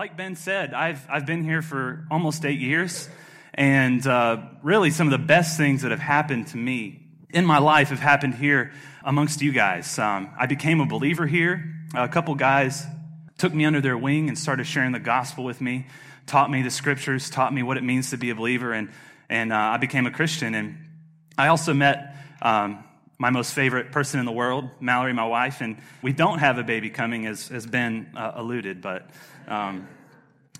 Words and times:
like 0.00 0.16
Ben 0.16 0.34
said, 0.34 0.72
I've, 0.72 1.06
I've 1.10 1.26
been 1.26 1.44
here 1.44 1.60
for 1.60 2.06
almost 2.10 2.46
eight 2.46 2.58
years, 2.58 3.06
and 3.52 4.06
uh, 4.06 4.40
really 4.62 4.90
some 4.90 5.06
of 5.06 5.10
the 5.10 5.26
best 5.26 5.58
things 5.58 5.82
that 5.82 5.90
have 5.90 6.00
happened 6.00 6.46
to 6.46 6.56
me 6.56 7.02
in 7.28 7.44
my 7.44 7.58
life 7.58 7.90
have 7.90 7.98
happened 7.98 8.34
here 8.34 8.72
amongst 9.04 9.42
you 9.42 9.52
guys. 9.52 9.98
Um, 9.98 10.30
I 10.38 10.46
became 10.46 10.80
a 10.80 10.86
believer 10.86 11.26
here. 11.26 11.74
A 11.94 12.08
couple 12.08 12.34
guys 12.34 12.86
took 13.36 13.52
me 13.52 13.66
under 13.66 13.82
their 13.82 13.98
wing 13.98 14.28
and 14.28 14.38
started 14.38 14.64
sharing 14.66 14.92
the 14.92 15.00
gospel 15.00 15.44
with 15.44 15.60
me, 15.60 15.86
taught 16.26 16.50
me 16.50 16.62
the 16.62 16.70
scriptures, 16.70 17.28
taught 17.28 17.52
me 17.52 17.62
what 17.62 17.76
it 17.76 17.84
means 17.84 18.08
to 18.08 18.16
be 18.16 18.30
a 18.30 18.34
believer, 18.34 18.72
and, 18.72 18.88
and 19.28 19.52
uh, 19.52 19.56
I 19.56 19.76
became 19.76 20.06
a 20.06 20.10
Christian. 20.10 20.54
And 20.54 20.78
I 21.36 21.48
also 21.48 21.74
met 21.74 22.16
um, 22.40 22.82
my 23.18 23.28
most 23.28 23.52
favorite 23.52 23.92
person 23.92 24.18
in 24.18 24.24
the 24.24 24.32
world, 24.32 24.64
Mallory, 24.80 25.12
my 25.12 25.26
wife, 25.26 25.60
and 25.60 25.76
we 26.00 26.14
don't 26.14 26.38
have 26.38 26.56
a 26.56 26.62
baby 26.62 26.88
coming, 26.88 27.26
as 27.26 27.48
has 27.48 27.66
been 27.66 28.12
uh, 28.16 28.32
alluded, 28.36 28.80
but 28.80 29.10
um, 29.50 29.88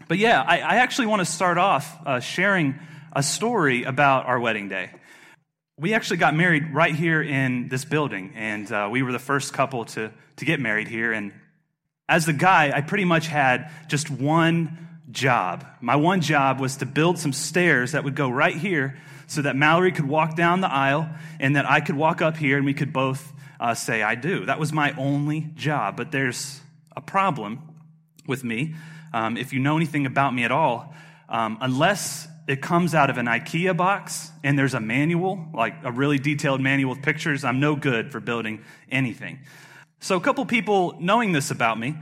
but 0.09 0.18
yeah, 0.18 0.43
I, 0.43 0.59
I, 0.59 0.75
actually 0.77 1.07
want 1.07 1.21
to 1.21 1.25
start 1.25 1.58
off 1.58 1.96
uh, 2.04 2.18
sharing 2.18 2.75
a 3.13 3.22
story 3.22 3.85
about 3.85 4.26
our 4.26 4.40
wedding 4.40 4.68
day. 4.68 4.90
We 5.79 5.94
actually 5.94 6.16
got 6.16 6.35
married 6.35 6.75
right 6.75 6.93
here 6.93 7.22
in 7.22 7.68
this 7.68 7.85
building, 7.85 8.32
and 8.35 8.71
uh, 8.71 8.89
we 8.90 9.04
were 9.04 9.13
the 9.13 9.21
first 9.21 9.53
couple 9.53 9.85
to, 9.85 10.11
to 10.36 10.44
get 10.44 10.58
married 10.58 10.89
here. 10.89 11.13
And 11.13 11.32
as 12.08 12.26
the 12.26 12.32
guy, 12.32 12.72
I 12.75 12.80
pretty 12.80 13.04
much 13.04 13.29
had 13.29 13.71
just 13.86 14.11
one 14.11 14.89
job. 15.13 15.64
My 15.80 15.94
one 15.94 16.21
job 16.21 16.58
was 16.58 16.79
to 16.79 16.86
build 16.86 17.16
some 17.16 17.32
stairs 17.32 17.93
that 17.93 18.02
would 18.02 18.16
go 18.16 18.29
right 18.29 18.57
here 18.57 18.99
so 19.29 19.43
that 19.43 19.54
Mallory 19.54 19.93
could 19.93 20.08
walk 20.08 20.35
down 20.35 20.61
the 20.61 20.72
aisle 20.72 21.08
and 21.38 21.54
that 21.54 21.71
I 21.71 21.80
could 21.80 21.94
walk 21.94 22.21
up 22.22 22.36
here 22.36 22.57
and 22.57 22.66
we 22.66 22.75
could 22.75 22.93
both 22.93 23.32
uh, 23.61 23.75
say, 23.75 24.02
I 24.02 24.16
do. 24.16 24.46
That 24.46 24.58
was 24.58 24.72
my 24.72 24.93
only 24.99 25.52
job. 25.54 25.96
But 25.96 26.11
there's 26.11 26.61
a 26.96 27.00
problem 27.00 27.69
with 28.30 28.43
me, 28.43 28.75
um, 29.12 29.36
if 29.36 29.52
you 29.52 29.61
know 29.61 29.76
anything 29.76 30.07
about 30.07 30.32
me 30.32 30.44
at 30.44 30.52
all, 30.52 30.94
um, 31.29 31.58
unless 31.61 32.27
it 32.48 32.62
comes 32.62 32.94
out 32.94 33.10
of 33.10 33.18
an 33.18 33.27
IKEA 33.27 33.77
box 33.77 34.30
and 34.42 34.58
there's 34.58 34.72
a 34.72 34.80
manual, 34.80 35.46
like 35.52 35.74
a 35.84 35.92
really 35.92 36.18
detailed 36.18 36.62
manual 36.62 36.94
with 36.94 37.02
pictures, 37.02 37.44
I'm 37.44 37.60
no 37.60 37.77
good 37.77 38.10
for 38.10 38.20
building 38.20 38.64
anything. 38.90 39.40
So, 40.00 40.16
a 40.16 40.20
couple 40.20 40.46
people 40.46 40.96
knowing 40.98 41.32
this 41.32 41.50
about 41.50 41.78
me, 41.78 41.96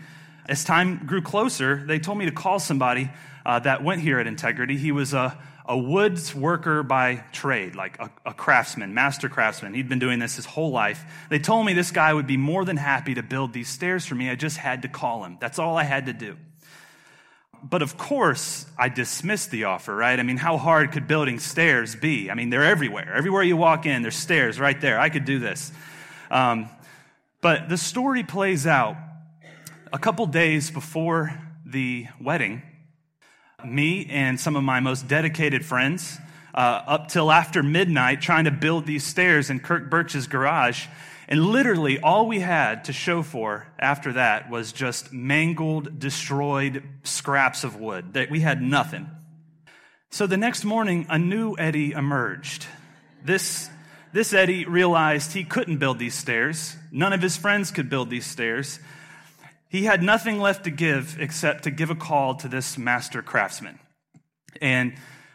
as 0.47 0.63
time 0.63 1.05
grew 1.05 1.21
closer, 1.21 1.83
they 1.85 1.99
told 1.99 2.17
me 2.17 2.27
to 2.27 2.33
call 2.33 2.61
somebody 2.61 3.11
uh, 3.45 3.59
that 3.61 3.83
went 3.83 4.01
here 4.03 4.21
at 4.21 4.27
Integrity. 4.27 4.77
He 4.77 4.93
was 4.93 5.13
a, 5.13 5.37
a 5.69 5.77
woods 5.77 6.35
worker 6.35 6.83
by 6.83 7.17
trade, 7.31 7.77
like 7.77 7.99
a, 8.01 8.11
a, 8.25 8.33
craftsman, 8.33 8.95
master 8.95 9.29
craftsman. 9.29 9.75
He'd 9.75 9.89
been 9.89 9.99
doing 9.99 10.19
this 10.19 10.37
his 10.37 10.47
whole 10.47 10.71
life. 10.71 11.05
They 11.29 11.39
told 11.39 11.67
me 11.67 11.75
this 11.75 11.91
guy 11.91 12.15
would 12.15 12.27
be 12.27 12.39
more 12.39 12.65
than 12.65 12.79
happy 12.79 13.15
to 13.15 13.23
build 13.23 13.53
these 13.53 13.69
stairs 13.69 14.07
for 14.07 14.15
me. 14.15 14.31
I 14.31 14.35
just 14.35 14.57
had 14.57 14.83
to 14.83 14.89
call 14.89 15.25
him. 15.25 15.37
That's 15.41 15.59
all 15.59 15.77
I 15.77 15.85
had 15.85 16.07
to 16.07 16.15
do. 16.15 16.39
But 17.63 17.83
of 17.83 17.99
course, 17.99 18.65
I 18.79 18.89
dismissed 18.89 19.51
the 19.51 19.65
offer, 19.65 19.95
right? 19.95 20.19
I 20.19 20.23
mean, 20.23 20.39
how 20.39 20.57
hard 20.57 20.91
could 20.91 21.07
building 21.07 21.39
stairs 21.39 21.95
be? 21.95 22.31
I 22.31 22.35
mean, 22.35 22.49
they're 22.49 22.65
everywhere. 22.65 23.15
Everywhere 23.15 23.43
you 23.43 23.59
walk 23.59 23.85
in, 23.85 24.01
there's 24.01 24.17
stairs 24.17 24.59
right 24.59 24.81
there. 24.81 24.99
I 24.99 25.11
could 25.11 25.27
do 25.27 25.39
this. 25.39 25.71
Um, 26.31 26.71
but 27.43 27.69
the 27.69 27.77
story 27.77 28.23
plays 28.23 28.67
out 28.67 28.97
a 29.93 29.99
couple 29.99 30.25
days 30.27 30.71
before 30.71 31.39
the 31.67 32.07
wedding 32.21 32.63
me 33.65 34.07
and 34.09 34.39
some 34.39 34.55
of 34.55 34.63
my 34.63 34.79
most 34.79 35.09
dedicated 35.09 35.65
friends 35.65 36.19
uh, 36.55 36.83
up 36.87 37.09
till 37.09 37.33
after 37.33 37.61
midnight 37.61 38.21
trying 38.21 38.45
to 38.45 38.53
build 38.53 38.87
these 38.87 39.05
stairs 39.05 39.51
in 39.51 39.59
Kirk 39.59 39.91
Birch's 39.91 40.29
garage. 40.29 40.87
And 41.27 41.45
literally, 41.45 41.99
all 41.99 42.29
we 42.29 42.39
had 42.39 42.85
to 42.85 42.93
show 42.93 43.23
for 43.23 43.67
after 43.77 44.13
that 44.13 44.49
was 44.49 44.73
just 44.73 45.13
mangled, 45.13 45.99
destroyed 45.99 46.85
scraps 47.03 47.65
of 47.65 47.77
wood. 47.77 48.15
That 48.15 48.31
we 48.31 48.41
had 48.41 48.63
nothing. 48.63 49.11
So 50.11 50.29
the 50.29 50.37
next 50.37 50.65
morning, 50.65 51.07
a 51.11 51.19
new 51.19 51.57
Eddie 51.59 51.93
emerged. 51.93 52.65
This, 53.25 53.69
this 54.13 54.33
Eddie 54.33 54.67
realized 54.67 55.33
he 55.33 55.43
couldn't 55.43 55.79
build 55.79 55.99
these 55.99 56.15
stairs. 56.15 56.77
None 56.93 57.13
of 57.13 57.21
his 57.21 57.37
friends 57.37 57.73
could 57.73 57.91
build 57.91 58.09
these 58.09 58.25
stairs. 58.25 58.79
He 59.69 59.85
had 59.85 60.03
nothing 60.03 60.41
left 60.41 60.65
to 60.65 60.71
give 60.71 61.17
except 61.21 61.65
to 61.65 61.71
give 61.71 61.91
a 61.91 61.95
call 61.95 62.35
to 62.37 62.49
this 62.49 62.79
master 62.79 63.23
craftsman. 63.23 63.79
And 64.63 64.95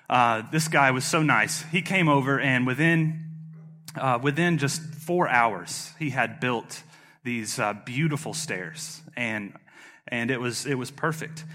uh, 0.10 0.44
this 0.52 0.68
guy 0.68 0.92
was 0.92 1.06
so 1.06 1.22
nice. 1.22 1.62
He 1.64 1.82
came 1.82 2.10
over, 2.10 2.40
and 2.40 2.66
within, 2.66 3.32
uh, 3.96 4.20
within 4.22 4.58
just 4.58 4.82
four 4.82 5.30
hours, 5.30 5.92
he 6.00 6.10
had 6.10 6.40
built 6.40 6.84
these 7.24 7.60
uh, 7.60 7.74
beautiful 7.86 8.34
stairs. 8.34 9.02
And, 9.16 9.54
and 10.08 10.32
it, 10.32 10.42
was, 10.42 10.66
it 10.66 10.76
was 10.76 10.90
perfect. 10.90 11.46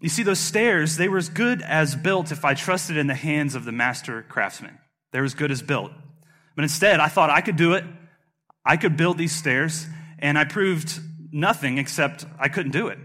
You 0.00 0.10
see, 0.10 0.22
those 0.22 0.38
stairs, 0.38 0.96
they 0.98 1.08
were 1.08 1.18
as 1.18 1.30
good 1.30 1.62
as 1.62 1.96
built 1.96 2.30
if 2.30 2.44
I 2.44 2.52
trusted 2.54 2.98
in 2.98 3.06
the 3.06 3.14
hands 3.14 3.54
of 3.54 3.64
the 3.64 3.72
master 3.72 4.24
craftsman. 4.28 4.78
They 5.12 5.20
were 5.20 5.24
as 5.24 5.34
good 5.34 5.50
as 5.50 5.62
built. 5.62 5.92
But 6.54 6.62
instead, 6.62 7.00
I 7.00 7.08
thought 7.08 7.30
I 7.30 7.40
could 7.40 7.56
do 7.56 7.72
it. 7.72 7.84
I 8.64 8.76
could 8.76 8.96
build 8.98 9.16
these 9.16 9.34
stairs. 9.34 9.86
And 10.18 10.38
I 10.38 10.44
proved 10.44 11.00
nothing 11.32 11.78
except 11.78 12.24
I 12.38 12.48
couldn't 12.48 12.72
do 12.72 12.88
it. 12.88 12.98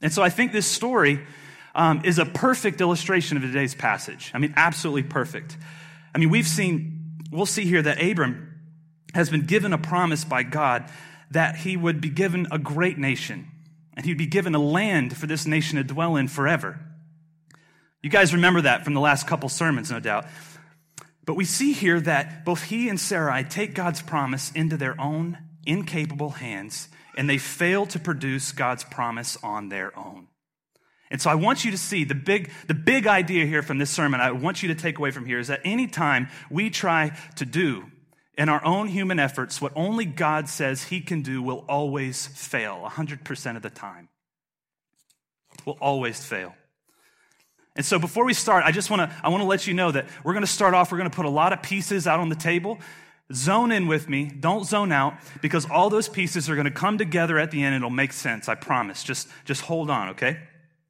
And 0.00 0.12
so 0.12 0.22
I 0.22 0.30
think 0.30 0.52
this 0.52 0.66
story 0.66 1.20
um, 1.74 2.02
is 2.04 2.18
a 2.18 2.26
perfect 2.26 2.80
illustration 2.80 3.36
of 3.36 3.42
today's 3.42 3.74
passage. 3.74 4.30
I 4.34 4.38
mean, 4.38 4.52
absolutely 4.56 5.04
perfect. 5.04 5.56
I 6.14 6.18
mean, 6.18 6.30
we've 6.30 6.46
seen, 6.46 7.16
we'll 7.30 7.46
see 7.46 7.64
here 7.64 7.82
that 7.82 8.02
Abram 8.02 8.60
has 9.14 9.30
been 9.30 9.46
given 9.46 9.72
a 9.72 9.78
promise 9.78 10.24
by 10.24 10.42
God 10.42 10.90
that 11.30 11.56
he 11.56 11.76
would 11.76 12.00
be 12.00 12.10
given 12.10 12.46
a 12.50 12.58
great 12.58 12.98
nation 12.98 13.48
and 13.94 14.04
he'd 14.04 14.18
be 14.18 14.26
given 14.26 14.54
a 14.54 14.58
land 14.58 15.16
for 15.16 15.26
this 15.26 15.46
nation 15.46 15.76
to 15.76 15.84
dwell 15.84 16.16
in 16.16 16.28
forever. 16.28 16.80
You 18.02 18.10
guys 18.10 18.32
remember 18.32 18.62
that 18.62 18.84
from 18.84 18.94
the 18.94 19.00
last 19.00 19.26
couple 19.26 19.48
sermons, 19.48 19.90
no 19.90 20.00
doubt. 20.00 20.26
But 21.24 21.34
we 21.34 21.44
see 21.44 21.72
here 21.72 22.00
that 22.00 22.44
both 22.44 22.64
he 22.64 22.88
and 22.88 22.98
Sarai 22.98 23.44
take 23.44 23.74
God's 23.74 24.02
promise 24.02 24.50
into 24.52 24.76
their 24.76 25.00
own 25.00 25.38
incapable 25.64 26.30
hands 26.30 26.88
and 27.16 27.28
they 27.28 27.38
fail 27.38 27.86
to 27.86 27.98
produce 27.98 28.52
God's 28.52 28.84
promise 28.84 29.36
on 29.42 29.68
their 29.68 29.96
own. 29.98 30.28
And 31.10 31.20
so 31.20 31.28
I 31.28 31.34
want 31.34 31.64
you 31.64 31.70
to 31.70 31.78
see 31.78 32.04
the 32.04 32.14
big, 32.14 32.50
the 32.68 32.74
big 32.74 33.06
idea 33.06 33.44
here 33.44 33.62
from 33.62 33.76
this 33.76 33.90
sermon, 33.90 34.20
I 34.20 34.32
want 34.32 34.62
you 34.62 34.68
to 34.68 34.74
take 34.74 34.98
away 34.98 35.10
from 35.10 35.26
here 35.26 35.38
is 35.38 35.48
that 35.48 35.60
anytime 35.62 36.28
we 36.50 36.70
try 36.70 37.16
to 37.36 37.44
do 37.44 37.84
in 38.38 38.48
our 38.48 38.64
own 38.64 38.88
human 38.88 39.18
efforts 39.18 39.60
what 39.60 39.72
only 39.76 40.06
God 40.06 40.48
says 40.48 40.84
He 40.84 41.02
can 41.02 41.20
do, 41.20 41.42
will 41.42 41.66
always 41.68 42.26
fail 42.26 42.82
100% 42.88 43.56
of 43.56 43.62
the 43.62 43.68
time. 43.68 44.08
Will 45.66 45.76
always 45.82 46.24
fail. 46.24 46.54
And 47.76 47.84
so 47.84 47.98
before 47.98 48.24
we 48.24 48.32
start, 48.32 48.64
I 48.64 48.72
just 48.72 48.90
want 48.90 49.10
to 49.10 49.16
I 49.22 49.28
want 49.28 49.42
to 49.42 49.46
let 49.46 49.66
you 49.66 49.74
know 49.74 49.90
that 49.90 50.06
we're 50.24 50.32
going 50.34 50.44
to 50.44 50.50
start 50.50 50.74
off 50.74 50.92
we're 50.92 50.98
going 50.98 51.10
to 51.10 51.16
put 51.16 51.26
a 51.26 51.30
lot 51.30 51.52
of 51.52 51.62
pieces 51.62 52.06
out 52.06 52.20
on 52.20 52.28
the 52.28 52.36
table 52.36 52.78
Zone 53.34 53.72
in 53.72 53.86
with 53.86 54.08
me. 54.08 54.26
Don't 54.26 54.64
zone 54.64 54.92
out 54.92 55.14
because 55.40 55.68
all 55.68 55.90
those 55.90 56.08
pieces 56.08 56.50
are 56.50 56.54
going 56.54 56.66
to 56.66 56.70
come 56.70 56.98
together 56.98 57.38
at 57.38 57.50
the 57.50 57.62
end. 57.62 57.74
It'll 57.74 57.90
make 57.90 58.12
sense. 58.12 58.48
I 58.48 58.54
promise. 58.54 59.02
Just, 59.02 59.28
just 59.44 59.62
hold 59.62 59.90
on, 59.90 60.10
okay? 60.10 60.38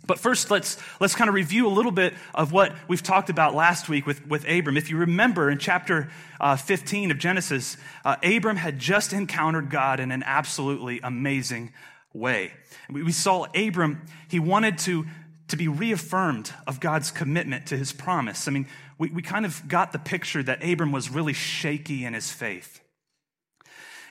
But 0.05 0.19
first, 0.19 0.51
let's, 0.51 0.79
let's 1.01 1.15
kind 1.15 1.29
of 1.29 1.35
review 1.35 1.67
a 1.67 1.71
little 1.71 1.93
bit 1.93 2.15
of 2.35 2.51
what 2.51 2.75
we've 2.89 3.03
talked 3.03 3.31
about 3.31 3.55
last 3.55 3.89
week 3.89 4.05
with, 4.05 4.27
with 4.27 4.49
Abram. 4.49 4.77
If 4.77 4.91
you 4.91 4.97
remember 4.97 5.49
in 5.49 5.59
chapter 5.59 6.11
uh, 6.41 6.57
15 6.57 7.13
of 7.13 7.19
Genesis, 7.19 7.77
uh, 8.05 8.17
Abram 8.23 8.57
had 8.57 8.79
just 8.81 9.13
encountered 9.13 9.71
God 9.71 10.01
in 10.01 10.11
an 10.11 10.25
absolutely 10.27 10.99
amazing 11.05 11.73
way. 12.13 12.53
We, 12.91 13.05
we 13.05 13.13
saw 13.13 13.47
Abram, 13.55 14.05
he 14.29 14.41
wanted 14.41 14.79
to, 14.79 15.07
to 15.53 15.57
be 15.57 15.69
reaffirmed 15.69 16.51
of 16.67 16.81
God's 16.81 17.11
commitment 17.11 17.67
to 17.67 17.77
his 17.77 17.93
promise. 17.93 18.49
I 18.49 18.51
mean, 18.51 18.67
we, 18.97 19.11
we 19.11 19.21
kind 19.21 19.45
of 19.45 19.69
got 19.69 19.93
the 19.93 19.99
picture 19.99 20.43
that 20.43 20.65
Abram 20.65 20.93
was 20.93 21.11
really 21.11 21.35
shaky 21.35 22.07
in 22.07 22.15
his 22.15 22.33
faith. 22.33 22.81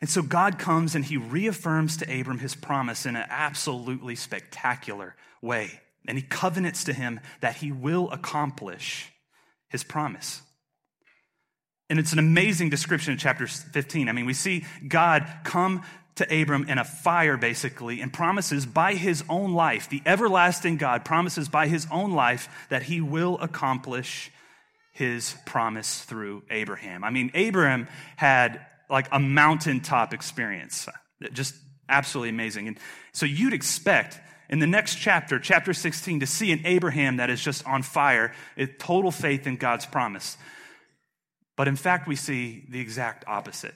And 0.01 0.09
so 0.09 0.21
God 0.21 0.59
comes 0.59 0.93
and 0.93 1.03
he 1.03 1.17
reaffirms 1.17 1.97
to 1.97 2.19
Abram 2.19 2.37
his 2.37 2.53
promise 2.53 3.07
in 3.07 3.15
an 3.15 3.25
absolutely 3.27 4.13
spectacular 4.15 5.15
way. 5.41 5.81
And 6.07 6.15
he 6.15 6.23
covenants 6.23 6.83
to 6.83 6.93
him 6.93 7.19
that 7.39 7.55
he 7.55 7.71
will 7.71 8.11
accomplish 8.11 9.11
his 9.67 9.83
promise. 9.83 10.43
And 11.89 11.97
it's 11.97 12.13
an 12.13 12.19
amazing 12.19 12.69
description 12.69 13.13
in 13.13 13.17
chapter 13.17 13.47
15. 13.47 14.09
I 14.09 14.11
mean, 14.11 14.27
we 14.27 14.33
see 14.33 14.63
God 14.87 15.27
come 15.43 15.81
to 16.21 16.41
Abram 16.41 16.69
in 16.69 16.77
a 16.77 16.83
fire, 16.83 17.37
basically, 17.37 18.01
and 18.01 18.13
promises 18.13 18.65
by 18.65 18.93
his 18.93 19.23
own 19.29 19.53
life, 19.53 19.89
the 19.89 20.01
everlasting 20.05 20.77
God 20.77 21.03
promises 21.03 21.49
by 21.49 21.67
his 21.67 21.87
own 21.91 22.11
life 22.11 22.47
that 22.69 22.83
he 22.83 23.01
will 23.01 23.37
accomplish 23.39 24.31
his 24.93 25.35
promise 25.45 26.01
through 26.03 26.43
Abraham. 26.49 27.03
I 27.03 27.09
mean, 27.09 27.31
Abraham 27.33 27.87
had 28.17 28.65
like 28.89 29.07
a 29.11 29.19
mountaintop 29.19 30.13
experience, 30.13 30.87
just 31.33 31.55
absolutely 31.89 32.29
amazing. 32.29 32.67
And 32.67 32.77
so 33.13 33.25
you'd 33.25 33.53
expect 33.53 34.19
in 34.49 34.59
the 34.59 34.67
next 34.67 34.95
chapter, 34.95 35.39
chapter 35.39 35.73
16, 35.73 36.19
to 36.19 36.27
see 36.27 36.51
an 36.51 36.61
Abraham 36.65 37.17
that 37.17 37.29
is 37.29 37.41
just 37.41 37.65
on 37.65 37.83
fire, 37.83 38.33
total 38.79 39.09
faith 39.09 39.47
in 39.47 39.55
God's 39.55 39.85
promise. 39.85 40.37
But 41.55 41.69
in 41.69 41.77
fact, 41.77 42.07
we 42.07 42.17
see 42.17 42.65
the 42.69 42.81
exact 42.81 43.23
opposite. 43.27 43.73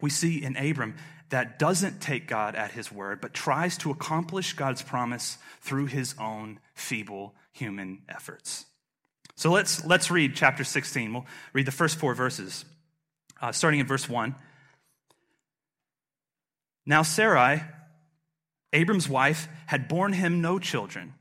We 0.00 0.10
see 0.10 0.42
in 0.42 0.56
Abram 0.56 0.94
that 1.32 1.58
doesn't 1.58 2.02
take 2.02 2.28
God 2.28 2.54
at 2.54 2.72
his 2.72 2.92
word, 2.92 3.22
but 3.22 3.32
tries 3.32 3.78
to 3.78 3.90
accomplish 3.90 4.52
God's 4.52 4.82
promise 4.82 5.38
through 5.62 5.86
his 5.86 6.14
own 6.20 6.60
feeble 6.74 7.34
human 7.52 8.02
efforts. 8.06 8.66
So 9.34 9.50
let's, 9.50 9.82
let's 9.86 10.10
read 10.10 10.36
chapter 10.36 10.62
16. 10.62 11.10
We'll 11.10 11.26
read 11.54 11.66
the 11.66 11.72
first 11.72 11.98
four 11.98 12.14
verses, 12.14 12.66
uh, 13.40 13.50
starting 13.50 13.80
in 13.80 13.86
verse 13.86 14.10
1. 14.10 14.34
Now, 16.84 17.00
Sarai, 17.00 17.62
Abram's 18.74 19.08
wife, 19.08 19.48
had 19.64 19.88
borne 19.88 20.12
him 20.12 20.42
no 20.42 20.58
children. 20.58 21.14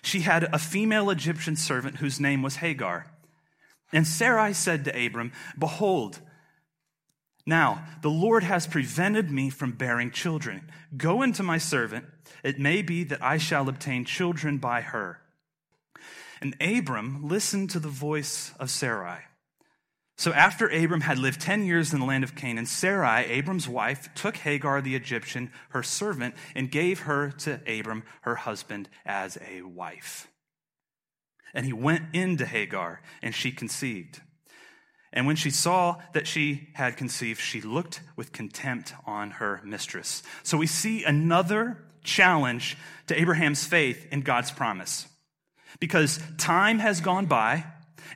She 0.00 0.20
had 0.20 0.44
a 0.44 0.60
female 0.60 1.10
Egyptian 1.10 1.56
servant 1.56 1.96
whose 1.96 2.20
name 2.20 2.40
was 2.40 2.56
Hagar. 2.56 3.06
And 3.92 4.06
Sarai 4.06 4.52
said 4.52 4.84
to 4.84 5.06
Abram, 5.06 5.32
Behold, 5.58 6.20
now 7.48 7.82
the 8.02 8.10
Lord 8.10 8.42
has 8.44 8.66
prevented 8.66 9.30
me 9.30 9.48
from 9.48 9.72
bearing 9.72 10.10
children. 10.10 10.70
Go 10.96 11.22
into 11.22 11.42
my 11.42 11.56
servant. 11.56 12.04
It 12.44 12.58
may 12.58 12.82
be 12.82 13.04
that 13.04 13.22
I 13.22 13.38
shall 13.38 13.68
obtain 13.68 14.04
children 14.04 14.58
by 14.58 14.82
her. 14.82 15.20
And 16.42 16.54
Abram 16.60 17.26
listened 17.26 17.70
to 17.70 17.80
the 17.80 17.88
voice 17.88 18.52
of 18.60 18.70
Sarai. 18.70 19.20
So 20.18 20.32
after 20.32 20.68
Abram 20.68 21.00
had 21.00 21.18
lived 21.18 21.40
10 21.40 21.64
years 21.64 21.94
in 21.94 22.00
the 22.00 22.06
land 22.06 22.22
of 22.22 22.34
Canaan, 22.34 22.66
Sarai, 22.66 23.24
Abram's 23.24 23.68
wife, 23.68 24.12
took 24.14 24.36
Hagar 24.36 24.82
the 24.82 24.94
Egyptian, 24.94 25.50
her 25.70 25.82
servant, 25.82 26.34
and 26.54 26.70
gave 26.70 27.00
her 27.00 27.30
to 27.30 27.60
Abram, 27.66 28.02
her 28.22 28.34
husband, 28.34 28.88
as 29.06 29.38
a 29.48 29.62
wife. 29.62 30.28
And 31.54 31.64
he 31.64 31.72
went 31.72 32.14
into 32.14 32.44
Hagar, 32.44 33.00
and 33.22 33.34
she 33.34 33.52
conceived. 33.52 34.20
And 35.12 35.26
when 35.26 35.36
she 35.36 35.50
saw 35.50 35.96
that 36.12 36.26
she 36.26 36.68
had 36.74 36.96
conceived, 36.96 37.40
she 37.40 37.60
looked 37.60 38.02
with 38.16 38.32
contempt 38.32 38.94
on 39.06 39.32
her 39.32 39.60
mistress. 39.64 40.22
So 40.42 40.58
we 40.58 40.66
see 40.66 41.04
another 41.04 41.78
challenge 42.04 42.76
to 43.06 43.18
Abraham's 43.18 43.64
faith 43.64 44.06
in 44.12 44.20
God's 44.20 44.50
promise. 44.50 45.08
Because 45.80 46.20
time 46.36 46.78
has 46.78 47.00
gone 47.00 47.26
by, 47.26 47.64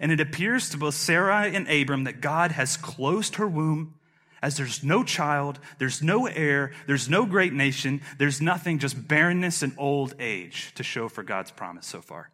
and 0.01 0.13
it 0.13 0.21
appears 0.21 0.71
to 0.71 0.79
both 0.79 0.95
Sarah 0.95 1.45
and 1.47 1.69
Abram 1.69 2.05
that 2.05 2.21
God 2.21 2.53
has 2.53 2.77
closed 2.77 3.37
her 3.37 3.47
womb, 3.47 3.95
as 4.43 4.57
there's 4.57 4.83
no 4.83 5.05
child, 5.05 5.61
there's 5.79 6.03
no 6.03 6.27
heir, 6.27 6.73
there's 6.87 7.09
no 7.09 7.25
great 7.27 7.53
nation, 7.53 8.03
there's 8.19 8.41
nothing, 8.41 8.79
just 8.79 9.07
barrenness 9.07 9.63
and 9.63 9.73
old 9.79 10.15
age 10.19 10.73
to 10.75 10.83
show 10.83 11.09
for 11.09 11.23
God's 11.23 11.53
promise 11.53 11.87
so 11.87 12.03
far. 12.03 12.31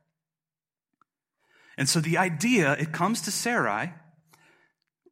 And 1.77 1.89
so 1.89 2.01
the 2.01 2.17
idea, 2.17 2.73
it 2.73 2.93
comes 2.93 3.21
to 3.23 3.31
Sarai, 3.31 3.93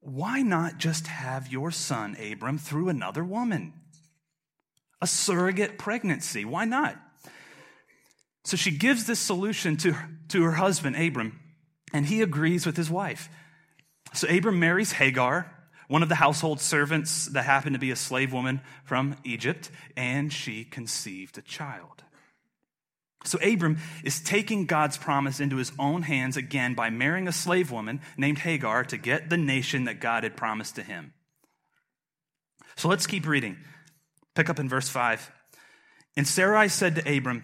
why 0.07 0.43
not 0.43 0.79
just 0.79 1.07
have 1.07 1.51
your 1.51 1.71
son, 1.71 2.17
Abram, 2.17 2.59
through 2.59 2.89
another 2.89 3.25
woman? 3.25 3.73
A 5.03 5.07
surrogate 5.07 5.79
pregnancy. 5.79 6.45
Why 6.45 6.65
not? 6.65 6.97
So 8.45 8.57
she 8.57 8.71
gives 8.71 9.07
this 9.07 9.19
solution 9.19 9.77
to, 9.79 9.95
to 10.29 10.43
her 10.45 10.53
husband, 10.53 10.97
Abram 10.97 11.39
and 11.93 12.07
he 12.07 12.23
agrees 12.23 12.67
with 12.67 12.77
his 12.77 12.91
wife. 12.91 13.29
So 14.13 14.29
Abram 14.29 14.59
marries 14.59 14.93
Hagar, 14.93 15.51
one 15.89 16.03
of 16.03 16.09
the 16.09 16.17
household 16.17 16.61
servants 16.61 17.27
that 17.27 17.45
happened 17.45 17.75
to 17.75 17.81
be 17.81 17.91
a 17.91 17.97
slave 17.97 18.33
woman 18.33 18.61
from 18.85 19.17
Egypt, 19.25 19.71
and 19.97 20.33
she 20.33 20.65
conceived 20.65 21.39
a 21.39 21.43
child. 21.43 22.03
So 23.27 23.39
Abram 23.43 23.79
is 24.05 24.21
taking 24.21 24.67
God's 24.67 24.97
promise 24.97 25.41
into 25.41 25.57
his 25.57 25.73
own 25.79 26.03
hands 26.03 26.37
again 26.37 26.75
by 26.75 26.91
marrying 26.91 27.29
a 27.29 27.33
slave 27.33 27.71
woman 27.71 28.01
named 28.17 28.39
Hagar 28.39 28.85
to 28.85 28.97
get 28.97 29.29
the 29.29 29.37
nation 29.37 29.85
that 29.85 30.01
God 30.01 30.23
had 30.23 30.37
promised 30.37 30.77
to 30.77 30.83
him. 30.83 31.13
So 32.77 32.89
let's 32.89 33.07
keep 33.07 33.27
reading. 33.27 33.57
Pick 34.35 34.49
up 34.49 34.59
in 34.59 34.69
verse 34.69 34.89
5. 34.89 35.31
And 36.17 36.27
Sarai 36.27 36.69
said 36.69 36.95
to 36.97 37.17
Abram, 37.17 37.43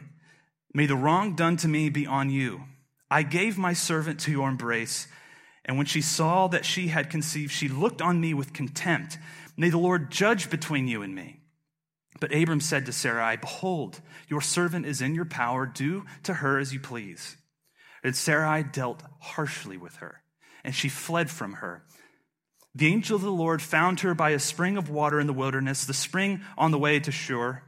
May 0.73 0.87
the 0.87 0.96
wrong 0.96 1.34
done 1.34 1.56
to 1.58 1.69
me 1.69 1.88
be 1.88 2.06
on 2.06 2.31
you 2.31 2.64
I 3.12 3.23
gave 3.23 3.58
my 3.58 3.75
servant 3.75 4.20
to 4.20 4.31
your 4.31 4.49
embrace. 4.49 5.06
And 5.67 5.76
when 5.76 5.84
she 5.84 6.00
saw 6.00 6.49
that 6.49 6.64
she 6.64 6.88
had 6.88 7.11
conceived, 7.11 7.52
she 7.52 7.69
looked 7.69 8.00
on 8.00 8.19
me 8.19 8.32
with 8.32 8.55
contempt. 8.55 9.19
May 9.55 9.69
the 9.69 9.76
Lord 9.76 10.11
judge 10.11 10.49
between 10.49 10.88
you 10.88 11.02
and 11.02 11.14
me. 11.14 11.42
But 12.20 12.35
Abram 12.35 12.61
said 12.61 12.87
to 12.87 12.93
Sarai, 12.93 13.37
Behold, 13.37 14.00
your 14.29 14.41
servant 14.41 14.87
is 14.87 15.00
in 15.00 15.14
your 15.14 15.25
power. 15.25 15.67
Do 15.67 16.05
to 16.25 16.35
her 16.35 16.59
as 16.59 16.73
you 16.73 16.81
please. 16.81 17.37
And 18.05 18.14
Sarai 18.17 18.62
dealt 18.62 19.03
harshly 19.20 19.76
with 19.76 19.97
her, 19.97 20.23
and 20.64 20.75
she 20.75 20.88
fled 20.88 21.31
from 21.31 21.55
her. 21.55 21.85
The 22.75 22.87
angel 22.87 23.17
of 23.17 23.23
the 23.23 23.31
Lord 23.31 23.61
found 23.61 24.00
her 24.00 24.14
by 24.14 24.31
a 24.31 24.38
spring 24.38 24.76
of 24.76 24.88
water 24.88 25.20
in 25.20 25.26
the 25.26 25.32
wilderness, 25.32 25.85
the 25.85 25.94
spring 25.94 26.41
on 26.56 26.70
the 26.70 26.79
way 26.79 26.99
to 27.00 27.12
Shur. 27.12 27.62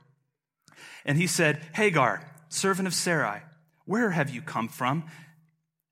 And 1.05 1.19
he 1.19 1.27
said, 1.27 1.63
Hagar, 1.75 2.27
servant 2.49 2.89
of 2.89 2.95
Sarai, 2.95 3.43
where 3.85 4.11
have 4.11 4.31
you 4.31 4.41
come 4.41 4.69
from? 4.69 5.05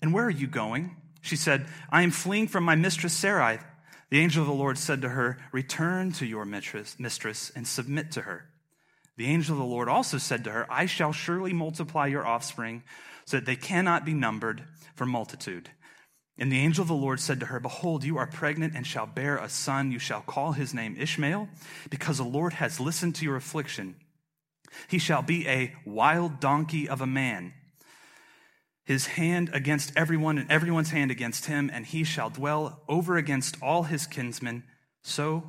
And 0.00 0.14
where 0.14 0.25
are 0.25 0.31
you 0.31 0.46
going? 0.46 0.96
She 1.20 1.37
said, 1.37 1.66
I 1.90 2.02
am 2.02 2.10
fleeing 2.10 2.48
from 2.48 2.64
my 2.64 2.75
mistress 2.75 3.12
Sarai. 3.12 3.58
The 4.12 4.20
angel 4.20 4.42
of 4.42 4.48
the 4.48 4.52
Lord 4.52 4.76
said 4.76 5.00
to 5.00 5.08
her, 5.08 5.38
Return 5.52 6.12
to 6.12 6.26
your 6.26 6.44
mistress, 6.44 7.50
and 7.56 7.66
submit 7.66 8.12
to 8.12 8.20
her. 8.20 8.44
The 9.16 9.24
angel 9.24 9.54
of 9.54 9.58
the 9.60 9.64
Lord 9.64 9.88
also 9.88 10.18
said 10.18 10.44
to 10.44 10.50
her, 10.50 10.66
I 10.70 10.84
shall 10.84 11.14
surely 11.14 11.54
multiply 11.54 12.08
your 12.08 12.26
offspring 12.26 12.82
so 13.24 13.38
that 13.38 13.46
they 13.46 13.56
cannot 13.56 14.04
be 14.04 14.12
numbered 14.12 14.64
for 14.94 15.06
multitude. 15.06 15.70
And 16.36 16.52
the 16.52 16.58
angel 16.58 16.82
of 16.82 16.88
the 16.88 16.94
Lord 16.94 17.20
said 17.20 17.40
to 17.40 17.46
her, 17.46 17.58
Behold, 17.58 18.04
you 18.04 18.18
are 18.18 18.26
pregnant 18.26 18.74
and 18.76 18.86
shall 18.86 19.06
bear 19.06 19.38
a 19.38 19.48
son. 19.48 19.90
You 19.90 19.98
shall 19.98 20.20
call 20.20 20.52
his 20.52 20.74
name 20.74 20.94
Ishmael, 21.00 21.48
because 21.88 22.18
the 22.18 22.24
Lord 22.24 22.52
has 22.52 22.78
listened 22.78 23.14
to 23.14 23.24
your 23.24 23.36
affliction. 23.36 23.96
He 24.88 24.98
shall 24.98 25.22
be 25.22 25.48
a 25.48 25.74
wild 25.86 26.38
donkey 26.38 26.86
of 26.86 27.00
a 27.00 27.06
man 27.06 27.54
his 28.84 29.06
hand 29.06 29.50
against 29.52 29.93
everyone 29.96 30.38
and 30.38 30.50
everyone's 30.50 30.90
hand 30.90 31.11
against 31.11 31.46
him, 31.46 31.70
and 31.73 31.87
he 31.87 32.05
shall 32.05 32.31
dwell 32.31 32.82
over 32.88 33.17
against 33.17 33.56
all 33.62 33.84
his 33.84 34.06
kinsmen. 34.06 34.64
So 35.02 35.44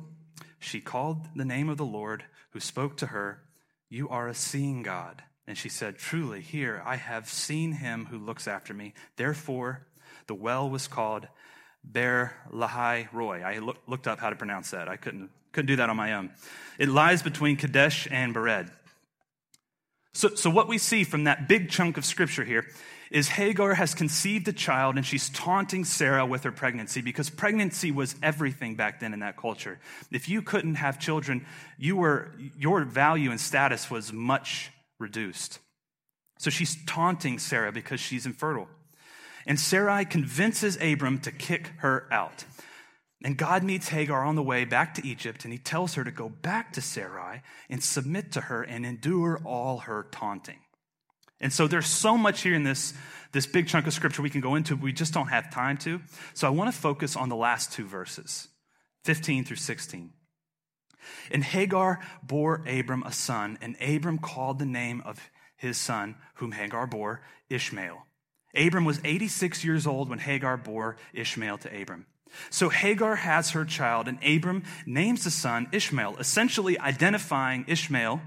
she 0.58 0.80
called 0.80 1.28
the 1.34 1.44
name 1.44 1.68
of 1.68 1.76
the 1.76 1.84
Lord 1.84 2.24
who 2.50 2.60
spoke 2.60 2.96
to 2.98 3.06
her, 3.06 3.42
You 3.90 4.08
are 4.08 4.28
a 4.28 4.34
seeing 4.34 4.82
God. 4.82 5.22
And 5.46 5.58
she 5.58 5.68
said, 5.68 5.98
Truly, 5.98 6.40
here 6.40 6.82
I 6.84 6.96
have 6.96 7.28
seen 7.28 7.72
him 7.72 8.06
who 8.06 8.18
looks 8.18 8.48
after 8.48 8.72
me. 8.72 8.94
Therefore, 9.16 9.86
the 10.26 10.34
well 10.34 10.70
was 10.70 10.86
called 10.86 11.26
Beer 11.90 12.32
Lahai 12.50 13.08
Roi. 13.12 13.42
I 13.42 13.58
look, 13.58 13.76
looked 13.86 14.06
up 14.06 14.20
how 14.20 14.30
to 14.30 14.36
pronounce 14.36 14.70
that. 14.70 14.88
I 14.88 14.96
couldn't, 14.96 15.30
couldn't 15.52 15.66
do 15.66 15.76
that 15.76 15.90
on 15.90 15.96
my 15.96 16.14
own. 16.14 16.30
It 16.78 16.88
lies 16.88 17.22
between 17.22 17.56
Kadesh 17.56 18.08
and 18.10 18.34
Bered. 18.34 18.70
So, 20.14 20.34
so 20.34 20.48
what 20.48 20.68
we 20.68 20.78
see 20.78 21.04
from 21.04 21.24
that 21.24 21.48
big 21.48 21.68
chunk 21.68 21.98
of 21.98 22.04
scripture 22.04 22.44
here 22.44 22.66
is 23.10 23.28
Hagar 23.28 23.74
has 23.74 23.94
conceived 23.94 24.48
a 24.48 24.52
child 24.52 24.96
and 24.96 25.04
she's 25.04 25.28
taunting 25.30 25.84
Sarah 25.84 26.26
with 26.26 26.44
her 26.44 26.52
pregnancy 26.52 27.00
because 27.00 27.30
pregnancy 27.30 27.90
was 27.90 28.14
everything 28.22 28.74
back 28.74 29.00
then 29.00 29.12
in 29.12 29.20
that 29.20 29.36
culture. 29.36 29.78
If 30.10 30.28
you 30.28 30.42
couldn't 30.42 30.76
have 30.76 30.98
children, 30.98 31.46
you 31.78 31.96
were, 31.96 32.32
your 32.56 32.84
value 32.84 33.30
and 33.30 33.40
status 33.40 33.90
was 33.90 34.12
much 34.12 34.70
reduced. 34.98 35.58
So 36.38 36.50
she's 36.50 36.76
taunting 36.86 37.38
Sarah 37.38 37.72
because 37.72 38.00
she's 38.00 38.26
infertile. 38.26 38.68
And 39.46 39.60
Sarai 39.60 40.04
convinces 40.04 40.78
Abram 40.80 41.20
to 41.20 41.30
kick 41.30 41.72
her 41.78 42.06
out. 42.10 42.44
And 43.22 43.38
God 43.38 43.62
meets 43.62 43.88
Hagar 43.88 44.24
on 44.24 44.34
the 44.34 44.42
way 44.42 44.64
back 44.66 44.94
to 44.94 45.06
Egypt, 45.06 45.44
and 45.44 45.52
he 45.52 45.58
tells 45.58 45.94
her 45.94 46.04
to 46.04 46.10
go 46.10 46.28
back 46.28 46.74
to 46.74 46.82
Sarai 46.82 47.40
and 47.70 47.82
submit 47.82 48.32
to 48.32 48.42
her 48.42 48.62
and 48.62 48.84
endure 48.84 49.40
all 49.44 49.78
her 49.78 50.06
taunting. 50.10 50.58
And 51.44 51.52
so 51.52 51.68
there's 51.68 51.86
so 51.86 52.16
much 52.16 52.40
here 52.40 52.54
in 52.54 52.64
this, 52.64 52.94
this 53.32 53.46
big 53.46 53.68
chunk 53.68 53.86
of 53.86 53.92
scripture 53.92 54.22
we 54.22 54.30
can 54.30 54.40
go 54.40 54.54
into, 54.54 54.76
we 54.76 54.94
just 54.94 55.12
don't 55.12 55.28
have 55.28 55.52
time 55.52 55.76
to. 55.78 56.00
So 56.32 56.46
I 56.46 56.50
want 56.50 56.72
to 56.72 56.80
focus 56.80 57.16
on 57.16 57.28
the 57.28 57.36
last 57.36 57.70
two 57.70 57.84
verses, 57.84 58.48
15 59.04 59.44
through 59.44 59.58
16. 59.58 60.10
And 61.30 61.44
Hagar 61.44 62.00
bore 62.22 62.64
Abram 62.66 63.02
a 63.02 63.12
son, 63.12 63.58
and 63.60 63.76
Abram 63.78 64.16
called 64.16 64.58
the 64.58 64.64
name 64.64 65.02
of 65.04 65.20
his 65.54 65.76
son, 65.76 66.14
whom 66.36 66.52
Hagar 66.52 66.86
bore, 66.86 67.20
Ishmael. 67.50 68.06
Abram 68.56 68.86
was 68.86 68.98
86 69.04 69.66
years 69.66 69.86
old 69.86 70.08
when 70.08 70.20
Hagar 70.20 70.56
bore 70.56 70.96
Ishmael 71.12 71.58
to 71.58 71.82
Abram. 71.82 72.06
So 72.48 72.70
Hagar 72.70 73.16
has 73.16 73.50
her 73.50 73.66
child, 73.66 74.08
and 74.08 74.18
Abram 74.24 74.62
names 74.86 75.24
the 75.24 75.30
son 75.30 75.68
Ishmael, 75.72 76.16
essentially 76.16 76.78
identifying 76.78 77.66
Ishmael 77.68 78.22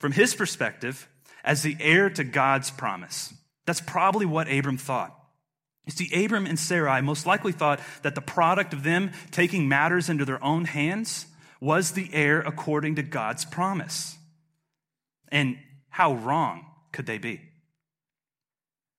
from 0.00 0.12
his 0.12 0.34
perspective 0.34 1.06
as 1.44 1.62
the 1.62 1.76
heir 1.78 2.10
to 2.10 2.24
God's 2.24 2.70
promise. 2.70 3.32
That's 3.66 3.80
probably 3.80 4.26
what 4.26 4.50
Abram 4.50 4.78
thought. 4.78 5.14
You 5.86 5.92
see, 5.92 6.24
Abram 6.24 6.46
and 6.46 6.58
Sarai 6.58 7.02
most 7.02 7.26
likely 7.26 7.52
thought 7.52 7.80
that 8.02 8.14
the 8.14 8.22
product 8.22 8.72
of 8.72 8.82
them 8.82 9.12
taking 9.30 9.68
matters 9.68 10.08
into 10.08 10.24
their 10.24 10.42
own 10.42 10.64
hands 10.64 11.26
was 11.60 11.92
the 11.92 12.08
heir 12.12 12.40
according 12.40 12.94
to 12.96 13.02
God's 13.02 13.44
promise. 13.44 14.16
And 15.28 15.58
how 15.90 16.14
wrong 16.14 16.64
could 16.92 17.06
they 17.06 17.18
be? 17.18 17.40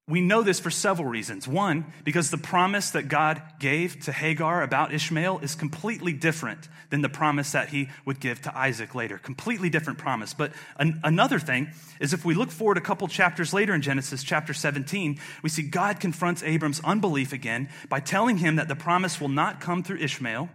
We 0.08 0.22
know 0.22 0.44
this 0.44 0.60
for 0.60 0.70
several 0.70 1.08
reasons. 1.08 1.48
One, 1.48 1.92
because 2.04 2.30
the 2.30 2.38
promise 2.38 2.92
that 2.92 3.08
God 3.08 3.42
gave 3.58 4.00
to 4.02 4.12
Hagar 4.12 4.62
about 4.62 4.94
Ishmael 4.94 5.40
is 5.40 5.56
completely 5.56 6.14
different 6.14 6.70
than 6.92 7.02
the 7.02 7.10
promise 7.10 7.54
that 7.54 7.70
he 7.70 7.90
would 8.06 8.20
give 8.20 8.40
to 8.44 8.56
Isaac 8.56 8.94
later. 8.94 9.18
Completely 9.18 9.68
different 9.72 9.98
promise. 9.98 10.36
But 10.36 10.52
an- 10.78 11.00
another 11.04 11.40
thing 11.40 11.72
is 12.00 12.14
if 12.14 12.24
we 12.24 12.36
look 12.36 12.52
forward 12.52 12.78
a 12.78 12.82
couple 12.82 13.08
chapters 13.08 13.52
later 13.52 13.74
in 13.74 13.82
Genesis 13.82 14.24
chapter 14.24 14.54
17, 14.54 15.20
we 15.42 15.50
see 15.50 15.64
God 15.64 16.00
confronts 16.00 16.44
Abram's 16.44 16.82
unbelief 16.84 17.34
again 17.34 17.70
by 17.90 18.00
telling 18.00 18.38
him 18.38 18.58
that 18.58 18.68
the 18.68 18.76
promise 18.76 19.20
will 19.20 19.30
not 19.30 19.60
come 19.60 19.82
through 19.82 19.98
Ishmael, 19.98 20.50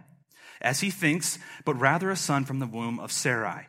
as 0.61 0.79
he 0.79 0.89
thinks, 0.89 1.39
but 1.65 1.73
rather 1.73 2.09
a 2.09 2.15
son 2.15 2.45
from 2.45 2.59
the 2.59 2.67
womb 2.67 3.01
of 3.01 3.11
Sarai, 3.11 3.67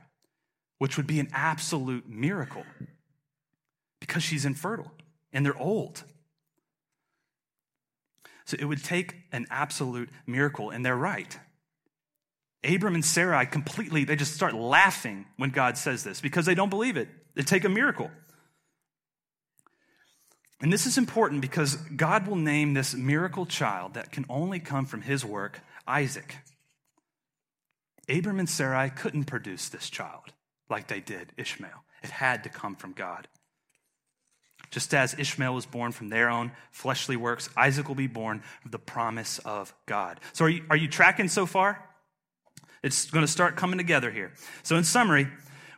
which 0.79 0.97
would 0.97 1.09
be 1.09 1.19
an 1.19 1.29
absolute 1.33 2.09
miracle 2.09 2.65
because 3.99 4.23
she's 4.23 4.45
infertile 4.45 4.93
and 5.33 5.45
they're 5.45 5.59
old. 5.59 6.03
So 8.45 8.57
it 8.59 8.65
would 8.65 8.83
take 8.83 9.15
an 9.33 9.47
absolute 9.51 10.11
miracle, 10.27 10.71
and 10.71 10.85
they're 10.85 10.97
right. 10.97 11.39
Abram 12.65 12.95
and 12.95 13.05
Sarai 13.05 13.47
completely, 13.47 14.05
they 14.05 14.17
just 14.17 14.35
start 14.35 14.55
laughing 14.55 15.27
when 15.37 15.51
God 15.51 15.77
says 15.77 16.05
this 16.05 16.21
because 16.21 16.47
they 16.47 16.55
don't 16.55 16.69
believe 16.69 16.97
it. 16.97 17.09
They 17.35 17.43
take 17.43 17.65
a 17.65 17.69
miracle. 17.69 18.11
And 20.61 20.73
this 20.73 20.87
is 20.87 20.97
important 20.97 21.41
because 21.41 21.75
God 21.75 22.29
will 22.29 22.37
name 22.37 22.73
this 22.73 22.95
miracle 22.95 23.47
child 23.47 23.95
that 23.95 24.13
can 24.13 24.25
only 24.29 24.61
come 24.61 24.87
from 24.87 25.03
his 25.03 25.25
work 25.25 25.61
Isaac. 25.89 26.37
Abram 28.09 28.39
and 28.39 28.49
Sarai 28.49 28.91
couldn't 28.91 29.25
produce 29.25 29.69
this 29.69 29.91
child 29.91 30.33
like 30.69 30.87
they 30.87 31.01
did 31.01 31.33
Ishmael, 31.37 31.85
it 32.03 32.11
had 32.11 32.45
to 32.45 32.49
come 32.49 32.77
from 32.77 32.93
God. 32.93 33.29
Just 34.73 34.95
as 34.95 35.15
Ishmael 35.19 35.55
was 35.55 35.67
born 35.67 35.93
from 35.93 36.09
their 36.09 36.31
own 36.31 36.51
fleshly 36.71 37.15
works, 37.15 37.51
Isaac 37.57 37.89
will 37.89 37.95
be 37.95 38.07
born 38.07 38.43
of 38.65 38.71
the 38.71 38.79
promise 38.79 39.39
of 39.41 39.73
God. 39.85 40.19
So, 40.33 40.47
are 40.47 40.49
you, 40.49 40.65
are 40.71 40.77
you 40.77 40.89
tracking 40.89 41.29
so 41.29 41.45
far? 41.45 41.89
It's 42.83 43.11
going 43.11 43.25
to 43.25 43.31
start 43.31 43.55
coming 43.55 43.77
together 43.77 44.11
here. 44.11 44.33
So, 44.63 44.77
in 44.77 44.85
summary, 44.85 45.29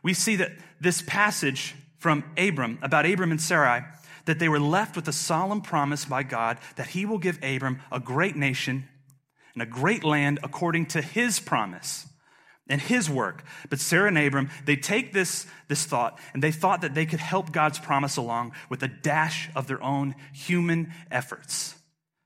we 0.01 0.13
see 0.13 0.37
that 0.37 0.53
this 0.79 1.03
passage 1.05 1.75
from 1.99 2.23
Abram, 2.37 2.79
about 2.81 3.05
Abram 3.05 3.31
and 3.31 3.41
Sarai, 3.41 3.81
that 4.23 4.39
they 4.39 4.47
were 4.47 4.61
left 4.61 4.95
with 4.95 5.09
a 5.09 5.13
solemn 5.13 5.61
promise 5.61 6.05
by 6.05 6.23
God 6.23 6.57
that 6.77 6.87
he 6.87 7.05
will 7.05 7.17
give 7.17 7.37
Abram 7.43 7.81
a 7.91 7.99
great 7.99 8.37
nation 8.37 8.87
and 9.53 9.61
a 9.61 9.65
great 9.65 10.05
land 10.05 10.39
according 10.41 10.85
to 10.87 11.01
his 11.01 11.41
promise 11.41 12.07
and 12.67 12.81
his 12.81 13.09
work. 13.09 13.43
But 13.69 13.79
Sarah 13.79 14.07
and 14.07 14.17
Abram, 14.17 14.49
they 14.65 14.75
take 14.75 15.13
this, 15.13 15.45
this 15.67 15.85
thought 15.85 16.19
and 16.33 16.41
they 16.41 16.51
thought 16.51 16.81
that 16.81 16.93
they 16.93 17.05
could 17.05 17.19
help 17.19 17.51
God's 17.51 17.79
promise 17.79 18.17
along 18.17 18.53
with 18.69 18.81
a 18.83 18.87
dash 18.87 19.49
of 19.55 19.67
their 19.67 19.81
own 19.83 20.15
human 20.33 20.93
efforts 21.11 21.75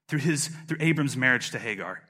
through 0.07 0.19
his 0.19 0.49
through 0.67 0.77
Abram's 0.79 1.15
marriage 1.15 1.51
to 1.51 1.59
Hagar. 1.59 2.01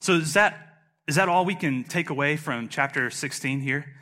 So 0.00 0.14
is 0.14 0.34
that 0.34 0.68
is 1.06 1.16
that 1.16 1.28
all 1.28 1.44
we 1.44 1.54
can 1.54 1.84
take 1.84 2.10
away 2.10 2.36
from 2.36 2.68
chapter 2.68 3.10
16 3.10 3.60
here? 3.60 3.94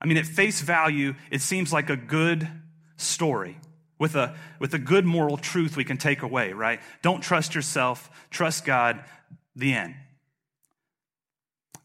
I 0.00 0.06
mean, 0.06 0.16
at 0.16 0.26
face 0.26 0.60
value, 0.60 1.14
it 1.30 1.40
seems 1.40 1.72
like 1.72 1.88
a 1.88 1.96
good 1.96 2.48
story 2.96 3.56
with 3.98 4.16
a, 4.16 4.34
with 4.58 4.74
a 4.74 4.78
good 4.78 5.04
moral 5.04 5.36
truth 5.36 5.76
we 5.76 5.84
can 5.84 5.96
take 5.96 6.22
away, 6.22 6.52
right? 6.52 6.80
Don't 7.02 7.22
trust 7.22 7.54
yourself, 7.54 8.10
trust 8.30 8.64
God, 8.64 9.04
the 9.54 9.72
end. 9.72 9.94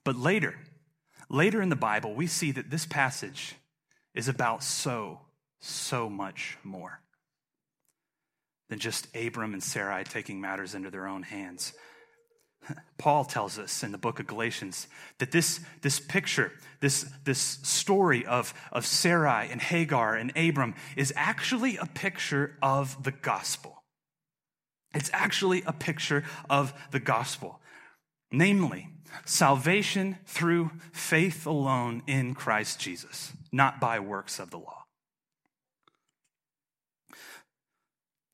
But 0.10 0.18
later, 0.18 0.56
later 1.30 1.62
in 1.62 1.70
the 1.70 1.76
Bible, 1.76 2.16
we 2.16 2.26
see 2.26 2.52
that 2.54 2.72
this 2.72 2.88
passage 2.88 3.54
is 4.16 4.28
about 4.28 4.64
so, 4.64 5.20
so 5.60 6.10
much 6.10 6.58
more 6.64 7.02
than 8.72 8.80
just 8.80 9.08
Abram 9.16 9.54
and 9.54 9.62
Sarai 9.62 10.04
taking 10.04 10.42
matters 10.42 10.74
into 10.74 10.90
their 10.90 11.06
own 11.06 11.22
hands. 11.22 11.74
Paul 12.98 13.24
tells 13.24 13.60
us 13.60 13.84
in 13.84 13.92
the 13.92 14.00
book 14.00 14.20
of 14.20 14.26
Galatians 14.26 14.88
that 15.20 15.32
this, 15.32 15.60
this 15.84 16.00
picture, 16.00 16.54
this, 16.80 17.06
this 17.24 17.60
story 17.62 18.26
of, 18.26 18.52
of 18.72 18.88
Sarai 18.88 19.50
and 19.52 19.62
Hagar 19.62 20.16
and 20.16 20.36
Abram 20.36 20.74
is 20.98 21.14
actually 21.16 21.78
a 21.78 21.86
picture 21.86 22.58
of 22.64 23.04
the 23.04 23.12
gospel. 23.12 23.84
It's 24.92 25.12
actually 25.14 25.62
a 25.68 25.72
picture 25.72 26.24
of 26.50 26.74
the 26.90 27.00
gospel. 27.00 27.62
Namely, 28.32 28.90
Salvation 29.26 30.18
through 30.26 30.72
faith 30.92 31.46
alone 31.46 32.04
in 32.08 32.36
Christ 32.36 32.80
Jesus, 32.80 33.34
not 33.52 33.80
by 33.80 34.00
works 34.00 34.40
of 34.40 34.52
the 34.52 34.58
law. 34.58 34.84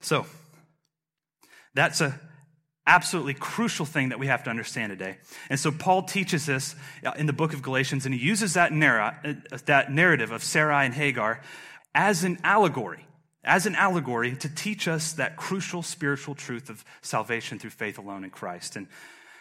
So, 0.01 0.25
that's 1.73 2.01
a 2.01 2.19
absolutely 2.87 3.33
crucial 3.33 3.85
thing 3.85 4.09
that 4.09 4.19
we 4.19 4.27
have 4.27 4.43
to 4.43 4.49
understand 4.49 4.91
today. 4.91 5.17
And 5.49 5.59
so 5.59 5.71
Paul 5.71 6.03
teaches 6.03 6.45
this 6.45 6.75
uh, 7.03 7.11
in 7.17 7.25
the 7.25 7.33
book 7.33 7.53
of 7.53 7.61
Galatians, 7.61 8.05
and 8.05 8.13
he 8.13 8.21
uses 8.21 8.53
that, 8.53 8.71
narra- 8.71 9.19
uh, 9.23 9.57
that 9.65 9.91
narrative 9.91 10.31
of 10.31 10.43
Sarai 10.43 10.85
and 10.85 10.93
Hagar 10.93 11.41
as 11.93 12.23
an 12.23 12.37
allegory, 12.43 13.07
as 13.43 13.65
an 13.65 13.75
allegory 13.75 14.35
to 14.35 14.49
teach 14.49 14.87
us 14.87 15.13
that 15.13 15.35
crucial 15.35 15.81
spiritual 15.81 16.35
truth 16.35 16.69
of 16.69 16.85
salvation 17.01 17.57
through 17.57 17.71
faith 17.71 17.97
alone 17.97 18.23
in 18.23 18.29
Christ. 18.29 18.75
And 18.75 18.87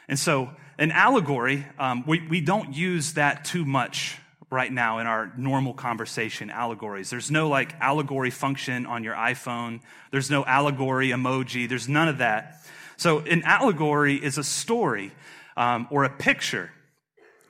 and 0.08 0.18
so, 0.18 0.50
an 0.78 0.90
allegory, 0.90 1.64
um, 1.78 2.04
we, 2.06 2.26
we 2.26 2.40
don't 2.40 2.74
use 2.74 3.14
that 3.14 3.44
too 3.44 3.64
much 3.64 4.18
right 4.50 4.72
now 4.72 4.98
in 4.98 5.06
our 5.06 5.32
normal 5.36 5.72
conversation 5.72 6.50
allegories. 6.50 7.10
There's 7.10 7.30
no 7.30 7.48
like 7.48 7.74
allegory 7.80 8.30
function 8.30 8.86
on 8.86 9.04
your 9.04 9.14
iPhone, 9.14 9.80
there's 10.10 10.30
no 10.30 10.44
allegory 10.44 11.08
emoji, 11.08 11.68
there's 11.68 11.88
none 11.88 12.08
of 12.08 12.18
that. 12.18 12.62
So, 12.96 13.20
an 13.20 13.42
allegory 13.44 14.16
is 14.16 14.38
a 14.38 14.44
story 14.44 15.12
um, 15.56 15.88
or 15.90 16.04
a 16.04 16.10
picture 16.10 16.70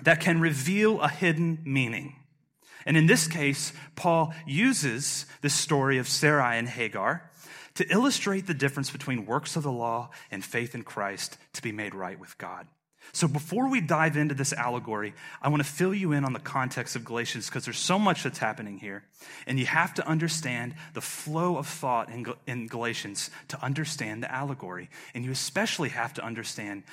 that 0.02 0.20
can 0.20 0.40
reveal 0.40 1.00
a 1.00 1.08
hidden 1.08 1.60
meaning. 1.64 2.16
And 2.86 2.96
in 2.96 3.06
this 3.06 3.26
case, 3.26 3.72
Paul 3.96 4.34
uses 4.46 5.26
the 5.40 5.48
story 5.48 5.98
of 5.98 6.08
Sarai 6.08 6.58
and 6.58 6.68
Hagar 6.68 7.30
to 7.76 7.92
illustrate 7.92 8.46
the 8.46 8.54
difference 8.54 8.90
between 8.90 9.26
works 9.26 9.56
of 9.56 9.62
the 9.62 9.72
law 9.72 10.10
and 10.30 10.44
faith 10.44 10.74
in 10.74 10.82
Christ 10.82 11.36
to 11.54 11.62
be 11.62 11.72
made 11.72 11.94
right 11.94 12.18
with 12.18 12.36
God. 12.38 12.66
So 13.12 13.28
before 13.28 13.68
we 13.68 13.80
dive 13.80 14.16
into 14.16 14.34
this 14.34 14.52
allegory, 14.52 15.14
I 15.42 15.48
want 15.48 15.62
to 15.62 15.68
fill 15.68 15.94
you 15.94 16.12
in 16.12 16.24
on 16.24 16.32
the 16.32 16.38
context 16.38 16.96
of 16.96 17.04
Galatians 17.04 17.46
because 17.46 17.64
there's 17.64 17.78
so 17.78 17.98
much 17.98 18.22
that's 18.22 18.38
happening 18.38 18.78
here. 18.78 19.04
And 19.46 19.58
you 19.58 19.66
have 19.66 19.94
to 19.94 20.08
understand 20.08 20.74
the 20.94 21.00
flow 21.00 21.58
of 21.58 21.66
thought 21.66 22.08
in, 22.08 22.26
in 22.46 22.66
Galatians 22.66 23.30
to 23.48 23.62
understand 23.62 24.22
the 24.22 24.32
allegory. 24.32 24.88
And 25.14 25.24
you 25.24 25.30
especially 25.30 25.90
have 25.90 26.14
to 26.14 26.24
understand 26.24 26.84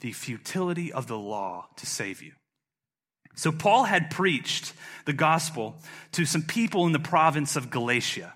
the 0.00 0.12
futility 0.12 0.92
of 0.92 1.06
the 1.06 1.18
law 1.18 1.68
to 1.76 1.86
save 1.86 2.22
you. 2.22 2.32
So 3.34 3.52
Paul 3.52 3.84
had 3.84 4.10
preached 4.10 4.72
the 5.04 5.12
gospel 5.12 5.76
to 6.12 6.24
some 6.24 6.42
people 6.42 6.86
in 6.86 6.92
the 6.92 6.98
province 6.98 7.56
of 7.56 7.70
Galatia. 7.70 8.34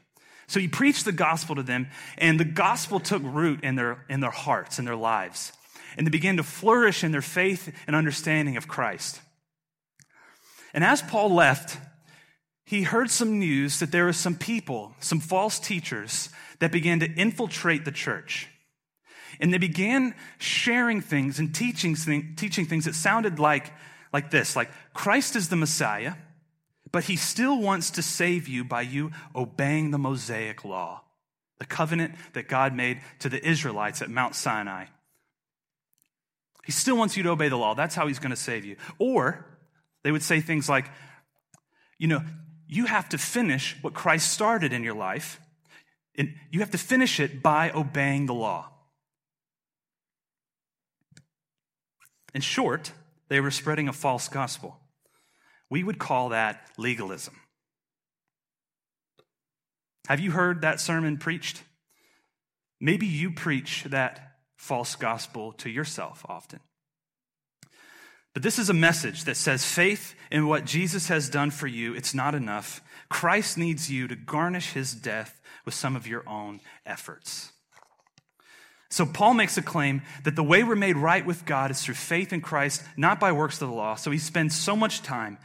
So 0.52 0.60
he 0.60 0.68
preached 0.68 1.06
the 1.06 1.12
gospel 1.12 1.54
to 1.54 1.62
them, 1.62 1.88
and 2.18 2.38
the 2.38 2.44
gospel 2.44 3.00
took 3.00 3.22
root 3.24 3.64
in 3.64 3.74
their, 3.74 4.04
in 4.10 4.20
their 4.20 4.30
hearts, 4.30 4.78
in 4.78 4.84
their 4.84 4.94
lives. 4.94 5.50
And 5.96 6.06
they 6.06 6.10
began 6.10 6.36
to 6.36 6.42
flourish 6.42 7.02
in 7.02 7.10
their 7.10 7.22
faith 7.22 7.74
and 7.86 7.96
understanding 7.96 8.58
of 8.58 8.68
Christ. 8.68 9.22
And 10.74 10.84
as 10.84 11.00
Paul 11.00 11.30
left, 11.30 11.78
he 12.66 12.82
heard 12.82 13.10
some 13.10 13.38
news 13.38 13.80
that 13.80 13.92
there 13.92 14.04
were 14.04 14.12
some 14.12 14.36
people, 14.36 14.94
some 15.00 15.20
false 15.20 15.58
teachers, 15.58 16.28
that 16.58 16.70
began 16.70 17.00
to 17.00 17.10
infiltrate 17.10 17.86
the 17.86 17.90
church. 17.90 18.46
And 19.40 19.54
they 19.54 19.58
began 19.58 20.14
sharing 20.36 21.00
things 21.00 21.38
and 21.38 21.54
teaching, 21.54 21.96
teaching 22.36 22.66
things 22.66 22.84
that 22.84 22.94
sounded 22.94 23.38
like, 23.38 23.72
like 24.12 24.30
this 24.30 24.54
like 24.54 24.68
Christ 24.92 25.34
is 25.34 25.48
the 25.48 25.56
Messiah 25.56 26.12
but 26.92 27.04
he 27.04 27.16
still 27.16 27.58
wants 27.58 27.90
to 27.90 28.02
save 28.02 28.46
you 28.46 28.64
by 28.64 28.82
you 28.82 29.10
obeying 29.34 29.90
the 29.90 29.98
Mosaic 29.98 30.64
law, 30.64 31.02
the 31.58 31.64
covenant 31.64 32.14
that 32.34 32.48
God 32.48 32.74
made 32.74 33.00
to 33.20 33.28
the 33.28 33.44
Israelites 33.44 34.02
at 34.02 34.10
Mount 34.10 34.34
Sinai. 34.34 34.86
He 36.64 36.72
still 36.72 36.96
wants 36.96 37.16
you 37.16 37.22
to 37.24 37.30
obey 37.30 37.48
the 37.48 37.56
law. 37.56 37.74
That's 37.74 37.94
how 37.94 38.06
he's 38.06 38.18
going 38.18 38.30
to 38.30 38.36
save 38.36 38.64
you. 38.64 38.76
Or 38.98 39.46
they 40.04 40.12
would 40.12 40.22
say 40.22 40.40
things 40.40 40.68
like, 40.68 40.86
you 41.98 42.06
know, 42.06 42.22
you 42.68 42.84
have 42.84 43.08
to 43.08 43.18
finish 43.18 43.76
what 43.82 43.94
Christ 43.94 44.30
started 44.30 44.72
in 44.72 44.84
your 44.84 44.94
life. 44.94 45.40
And 46.16 46.34
you 46.50 46.60
have 46.60 46.70
to 46.72 46.78
finish 46.78 47.18
it 47.18 47.42
by 47.42 47.70
obeying 47.70 48.26
the 48.26 48.34
law. 48.34 48.68
In 52.34 52.42
short, 52.42 52.92
they 53.28 53.40
were 53.40 53.50
spreading 53.50 53.88
a 53.88 53.92
false 53.92 54.28
gospel. 54.28 54.78
We 55.72 55.82
would 55.82 55.98
call 55.98 56.28
that 56.28 56.60
legalism. 56.76 57.34
Have 60.06 60.20
you 60.20 60.30
heard 60.30 60.60
that 60.60 60.80
sermon 60.80 61.16
preached? 61.16 61.62
Maybe 62.78 63.06
you 63.06 63.30
preach 63.30 63.84
that 63.84 64.34
false 64.54 64.96
gospel 64.96 65.52
to 65.52 65.70
yourself 65.70 66.26
often. 66.28 66.60
But 68.34 68.42
this 68.42 68.58
is 68.58 68.68
a 68.68 68.74
message 68.74 69.24
that 69.24 69.38
says 69.38 69.64
faith 69.64 70.14
in 70.30 70.46
what 70.46 70.66
Jesus 70.66 71.08
has 71.08 71.30
done 71.30 71.50
for 71.50 71.66
you, 71.66 71.94
it's 71.94 72.12
not 72.12 72.34
enough. 72.34 72.82
Christ 73.08 73.56
needs 73.56 73.90
you 73.90 74.06
to 74.08 74.14
garnish 74.14 74.74
his 74.74 74.92
death 74.92 75.40
with 75.64 75.72
some 75.72 75.96
of 75.96 76.06
your 76.06 76.28
own 76.28 76.60
efforts. 76.84 77.50
So 78.90 79.06
Paul 79.06 79.32
makes 79.32 79.56
a 79.56 79.62
claim 79.62 80.02
that 80.24 80.36
the 80.36 80.42
way 80.42 80.64
we're 80.64 80.76
made 80.76 80.98
right 80.98 81.24
with 81.24 81.46
God 81.46 81.70
is 81.70 81.80
through 81.80 81.94
faith 81.94 82.30
in 82.30 82.42
Christ, 82.42 82.82
not 82.94 83.18
by 83.18 83.32
works 83.32 83.62
of 83.62 83.70
the 83.70 83.74
law. 83.74 83.94
So 83.94 84.10
he 84.10 84.18
spends 84.18 84.54
so 84.54 84.76
much 84.76 85.00
time 85.00 85.38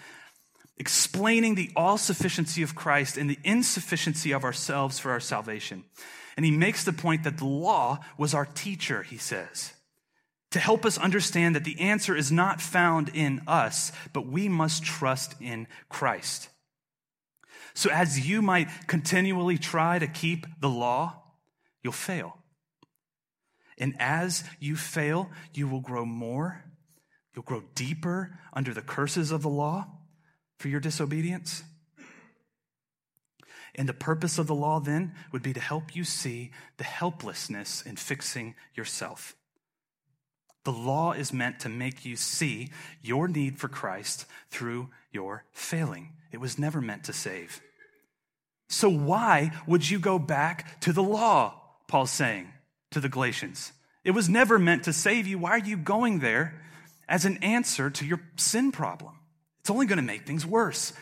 explaining 0.79 1.55
the 1.55 1.71
all 1.75 1.97
sufficiency 1.97 2.61
of 2.61 2.75
Christ 2.75 3.17
and 3.17 3.29
the 3.29 3.39
insufficiency 3.43 4.31
of 4.31 4.43
ourselves 4.43 4.99
for 4.99 5.11
our 5.11 5.19
salvation. 5.19 5.83
And 6.35 6.45
he 6.45 6.51
makes 6.51 6.83
the 6.83 6.93
point 6.93 7.23
that 7.23 7.37
the 7.37 7.45
law 7.45 7.99
was 8.17 8.33
our 8.33 8.45
teacher, 8.45 9.01
he 9.01 9.17
says, 9.17 9.73
to 10.51 10.59
help 10.59 10.85
us 10.85 10.97
understand 10.97 11.55
that 11.55 11.63
the 11.63 11.79
answer 11.79 12.15
is 12.15 12.31
not 12.31 12.61
found 12.61 13.09
in 13.09 13.41
us, 13.47 13.91
but 14.13 14.27
we 14.27 14.47
must 14.47 14.83
trust 14.83 15.35
in 15.41 15.67
Christ. 15.89 16.49
So 17.73 17.89
as 17.89 18.27
you 18.27 18.41
might 18.41 18.69
continually 18.87 19.57
try 19.57 19.99
to 19.99 20.07
keep 20.07 20.45
the 20.61 20.69
law, 20.69 21.21
you'll 21.83 21.93
fail. 21.93 22.37
And 23.79 23.95
as 23.99 24.43
you 24.59 24.75
fail, 24.75 25.29
you 25.53 25.67
will 25.67 25.81
grow 25.81 26.05
more. 26.05 26.63
You'll 27.35 27.43
grow 27.43 27.63
deeper 27.75 28.39
under 28.53 28.73
the 28.73 28.81
curses 28.81 29.31
of 29.31 29.41
the 29.41 29.49
law 29.49 29.96
for 30.57 30.67
your 30.67 30.79
disobedience. 30.79 31.63
And 33.75 33.87
the 33.87 33.93
purpose 33.93 34.37
of 34.37 34.47
the 34.47 34.55
law 34.55 34.79
then 34.79 35.13
would 35.31 35.43
be 35.43 35.53
to 35.53 35.59
help 35.59 35.95
you 35.95 36.03
see 36.03 36.51
the 36.77 36.83
helplessness 36.83 37.83
in 37.83 37.95
fixing 37.95 38.55
yourself. 38.75 39.35
The 40.63 40.71
law 40.73 41.13
is 41.13 41.31
meant 41.31 41.61
to 41.61 41.69
make 41.69 42.03
you 42.03 42.15
see 42.15 42.71
your 43.01 43.27
need 43.27 43.59
for 43.59 43.67
Christ 43.67 44.25
through 44.49 44.89
your 45.11 45.45
failing. 45.53 46.13
It 46.31 46.41
was 46.41 46.59
never 46.59 46.81
meant 46.81 47.05
to 47.05 47.13
save. 47.13 47.61
So, 48.67 48.89
why 48.89 49.51
would 49.65 49.89
you 49.89 49.97
go 49.97 50.19
back 50.19 50.81
to 50.81 50.91
the 50.91 51.03
law? 51.03 51.61
Paul's 51.87 52.11
saying 52.11 52.51
to 52.91 52.99
the 52.99 53.07
Galatians. 53.07 53.71
It 54.03 54.11
was 54.11 54.27
never 54.27 54.59
meant 54.59 54.83
to 54.83 54.93
save 54.93 55.25
you. 55.25 55.39
Why 55.39 55.51
are 55.51 55.57
you 55.59 55.77
going 55.77 56.19
there 56.19 56.61
as 57.07 57.25
an 57.25 57.37
answer 57.37 57.89
to 57.89 58.05
your 58.05 58.21
sin 58.35 58.71
problem? 58.71 59.16
It's 59.67 59.71
only 59.73 59.85
going 59.85 59.97
to 59.97 60.01
make 60.01 60.25
things 60.25 60.45
worse. 60.45 60.93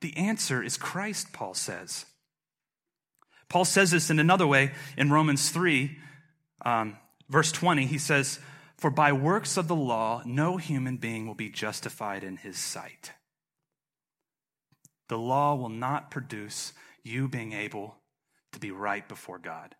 The 0.00 0.16
answer 0.16 0.62
is 0.62 0.78
Christ, 0.78 1.34
Paul 1.34 1.52
says. 1.52 2.06
Paul 3.50 3.66
says 3.66 3.90
this 3.90 4.08
in 4.08 4.18
another 4.18 4.46
way 4.46 4.72
in 4.96 5.12
Romans 5.12 5.50
3, 5.50 5.98
um, 6.64 6.96
verse 7.28 7.52
20. 7.52 7.84
He 7.84 7.98
says, 7.98 8.38
For 8.78 8.88
by 8.88 9.12
works 9.12 9.58
of 9.58 9.68
the 9.68 9.76
law, 9.76 10.22
no 10.24 10.56
human 10.56 10.96
being 10.96 11.26
will 11.26 11.34
be 11.34 11.50
justified 11.50 12.24
in 12.24 12.38
his 12.38 12.56
sight. 12.56 13.12
The 15.10 15.18
law 15.18 15.54
will 15.54 15.68
not 15.68 16.10
produce 16.10 16.72
you 17.02 17.28
being 17.28 17.52
able 17.52 17.96
to 18.52 18.58
be 18.58 18.70
right 18.70 19.06
before 19.06 19.38
God. 19.38 19.74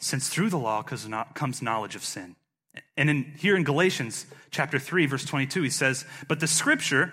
Since 0.00 0.28
through 0.28 0.50
the 0.50 0.58
law 0.58 0.82
comes 0.82 1.62
knowledge 1.62 1.94
of 1.94 2.02
sin. 2.02 2.34
And 2.96 3.10
in, 3.10 3.34
here 3.36 3.56
in 3.56 3.64
Galatians 3.64 4.26
chapter 4.50 4.78
3, 4.78 5.06
verse 5.06 5.24
22, 5.24 5.62
he 5.62 5.70
says, 5.70 6.04
But 6.28 6.40
the 6.40 6.46
scripture, 6.46 7.12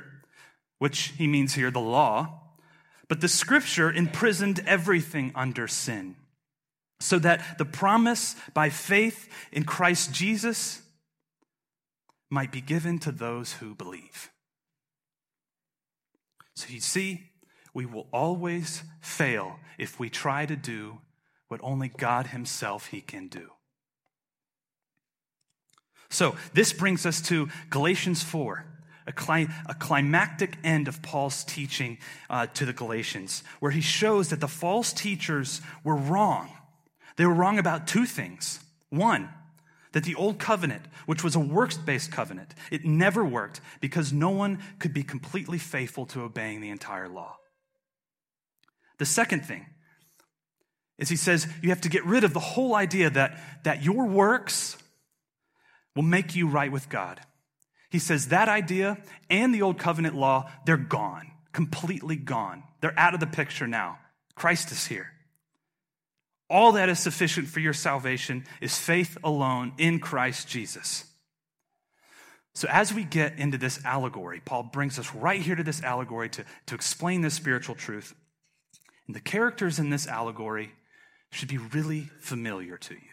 which 0.77 1.13
he 1.17 1.27
means 1.27 1.53
here 1.53 1.71
the 1.71 1.79
law, 1.79 2.41
but 3.07 3.21
the 3.21 3.27
scripture 3.27 3.91
imprisoned 3.91 4.61
everything 4.65 5.31
under 5.35 5.67
sin, 5.67 6.15
so 6.99 7.19
that 7.19 7.57
the 7.57 7.65
promise 7.65 8.35
by 8.53 8.69
faith 8.69 9.27
in 9.51 9.63
Christ 9.63 10.13
Jesus 10.13 10.81
might 12.29 12.51
be 12.51 12.61
given 12.61 12.99
to 12.99 13.11
those 13.11 13.53
who 13.53 13.73
believe. 13.73 14.29
So 16.55 16.67
you 16.69 16.79
see, 16.79 17.23
we 17.73 17.85
will 17.85 18.07
always 18.13 18.83
fail 19.01 19.59
if 19.77 19.99
we 19.99 20.09
try 20.09 20.45
to 20.45 20.55
do 20.55 20.99
what 21.47 21.61
only 21.63 21.89
God 21.89 22.27
Himself 22.27 22.87
He 22.87 23.01
can 23.01 23.27
do. 23.27 23.51
So, 26.09 26.35
this 26.53 26.73
brings 26.73 27.05
us 27.05 27.21
to 27.23 27.49
Galatians 27.69 28.23
4, 28.23 28.65
a, 29.07 29.47
a 29.67 29.73
climactic 29.75 30.57
end 30.63 30.87
of 30.87 31.01
Paul's 31.01 31.43
teaching 31.43 31.99
uh, 32.29 32.47
to 32.55 32.65
the 32.65 32.73
Galatians, 32.73 33.43
where 33.59 33.71
he 33.71 33.81
shows 33.81 34.29
that 34.29 34.39
the 34.39 34.47
false 34.47 34.91
teachers 34.91 35.61
were 35.83 35.95
wrong. 35.95 36.49
They 37.15 37.25
were 37.25 37.33
wrong 37.33 37.59
about 37.59 37.85
two 37.85 38.05
things. 38.05 38.59
One, 38.89 39.29
that 39.91 40.03
the 40.03 40.15
old 40.15 40.39
covenant, 40.39 40.83
which 41.05 41.23
was 41.23 41.35
a 41.35 41.39
works 41.39 41.77
based 41.77 42.11
covenant, 42.11 42.53
it 42.71 42.85
never 42.85 43.23
worked 43.23 43.61
because 43.81 44.13
no 44.13 44.29
one 44.29 44.59
could 44.79 44.93
be 44.93 45.03
completely 45.03 45.57
faithful 45.57 46.05
to 46.07 46.21
obeying 46.21 46.61
the 46.61 46.69
entire 46.69 47.09
law. 47.09 47.37
The 48.97 49.05
second 49.05 49.45
thing 49.45 49.65
is 50.97 51.09
he 51.09 51.15
says 51.15 51.47
you 51.61 51.69
have 51.69 51.81
to 51.81 51.89
get 51.89 52.05
rid 52.05 52.23
of 52.23 52.33
the 52.33 52.39
whole 52.39 52.75
idea 52.75 53.09
that, 53.11 53.39
that 53.63 53.83
your 53.83 54.05
works 54.05 54.77
will 55.99 56.05
make 56.05 56.33
you 56.33 56.47
right 56.47 56.71
with 56.71 56.87
God. 56.87 57.19
He 57.89 57.99
says 57.99 58.29
that 58.29 58.47
idea 58.47 58.99
and 59.29 59.53
the 59.53 59.63
old 59.63 59.77
covenant 59.77 60.15
law, 60.15 60.49
they're 60.65 60.77
gone, 60.77 61.29
completely 61.51 62.15
gone. 62.15 62.63
They're 62.79 62.97
out 62.97 63.15
of 63.15 63.19
the 63.19 63.27
picture 63.27 63.67
now. 63.67 63.99
Christ 64.33 64.71
is 64.71 64.85
here. 64.85 65.11
All 66.49 66.71
that 66.71 66.87
is 66.87 66.99
sufficient 66.99 67.49
for 67.49 67.59
your 67.59 67.73
salvation 67.73 68.45
is 68.61 68.77
faith 68.77 69.17
alone 69.25 69.73
in 69.77 69.99
Christ 69.99 70.47
Jesus. 70.47 71.03
So, 72.55 72.69
as 72.71 72.93
we 72.93 73.03
get 73.03 73.37
into 73.37 73.57
this 73.57 73.83
allegory, 73.83 74.41
Paul 74.45 74.63
brings 74.63 74.99
us 74.99 75.13
right 75.13 75.41
here 75.41 75.55
to 75.55 75.63
this 75.63 75.83
allegory 75.83 76.29
to, 76.29 76.45
to 76.67 76.75
explain 76.75 77.23
this 77.23 77.33
spiritual 77.33 77.75
truth. 77.75 78.15
And 79.05 79.13
the 79.13 79.19
characters 79.19 79.79
in 79.79 79.89
this 79.89 80.07
allegory 80.07 80.71
should 81.33 81.49
be 81.49 81.57
really 81.57 82.09
familiar 82.21 82.77
to 82.77 82.93
you. 82.93 83.11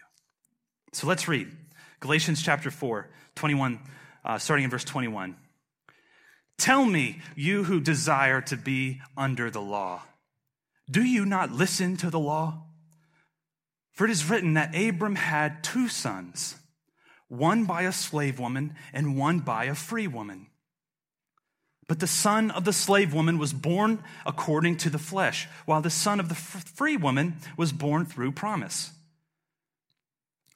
So, 0.93 1.05
let's 1.05 1.27
read. 1.27 1.51
Galatians 1.99 2.43
chapter 2.43 2.69
4, 2.69 3.07
21, 3.35 3.79
uh, 4.23 4.37
starting 4.37 4.65
in 4.65 4.69
verse 4.69 4.83
21. 4.83 5.35
Tell 6.57 6.85
me, 6.85 7.21
you 7.35 7.63
who 7.63 7.79
desire 7.79 8.41
to 8.41 8.57
be 8.57 9.01
under 9.15 9.49
the 9.49 9.61
law, 9.61 10.03
do 10.89 11.03
you 11.03 11.25
not 11.25 11.51
listen 11.51 11.97
to 11.97 12.09
the 12.09 12.19
law? 12.19 12.63
For 13.91 14.05
it 14.05 14.11
is 14.11 14.29
written 14.29 14.53
that 14.53 14.75
Abram 14.75 15.15
had 15.15 15.63
two 15.63 15.87
sons, 15.87 16.55
one 17.27 17.65
by 17.65 17.81
a 17.83 17.91
slave 17.91 18.39
woman 18.39 18.75
and 18.93 19.17
one 19.17 19.39
by 19.39 19.65
a 19.65 19.75
free 19.75 20.07
woman. 20.07 20.47
But 21.87 21.99
the 21.99 22.07
son 22.07 22.51
of 22.51 22.63
the 22.63 22.73
slave 22.73 23.13
woman 23.13 23.37
was 23.37 23.53
born 23.53 24.03
according 24.25 24.77
to 24.77 24.89
the 24.89 24.99
flesh, 24.99 25.47
while 25.65 25.81
the 25.81 25.89
son 25.89 26.19
of 26.19 26.29
the 26.29 26.35
free 26.35 26.97
woman 26.97 27.37
was 27.55 27.71
born 27.71 28.05
through 28.05 28.33
promise. 28.33 28.91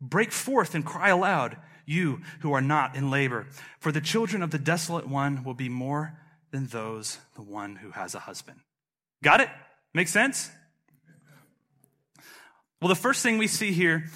Break 0.00 0.32
forth 0.32 0.74
and 0.74 0.84
cry 0.84 1.08
aloud, 1.08 1.56
you 1.86 2.20
who 2.40 2.52
are 2.52 2.60
not 2.60 2.96
in 2.96 3.10
labor, 3.10 3.46
for 3.78 3.92
the 3.92 4.00
children 4.00 4.42
of 4.42 4.50
the 4.50 4.58
desolate 4.58 5.08
one 5.08 5.44
will 5.44 5.54
be 5.54 5.68
more 5.68 6.18
than 6.50 6.66
those, 6.66 7.18
the 7.34 7.42
one 7.42 7.76
who 7.76 7.90
has 7.90 8.14
a 8.14 8.20
husband. 8.20 8.60
Got 9.22 9.40
it? 9.40 9.48
Make 9.92 10.08
sense? 10.08 10.50
Well, 12.80 12.88
the 12.88 12.94
first 12.94 13.22
thing 13.22 13.38
we 13.38 13.46
see 13.46 13.72
here 13.72 14.10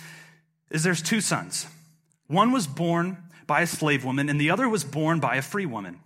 is 0.71 0.83
there's 0.83 1.03
two 1.03 1.21
sons. 1.21 1.67
One 2.27 2.53
was 2.53 2.67
born 2.67 3.17
by 3.47 3.63
a 3.63 3.67
slave 3.67 4.05
woman, 4.05 4.29
and 4.29 4.41
the 4.41 4.51
other 4.51 4.69
was 4.69 4.85
born 4.85 5.21
by 5.21 5.37
a 5.37 5.43
free 5.43 5.67
woman. 5.67 6.01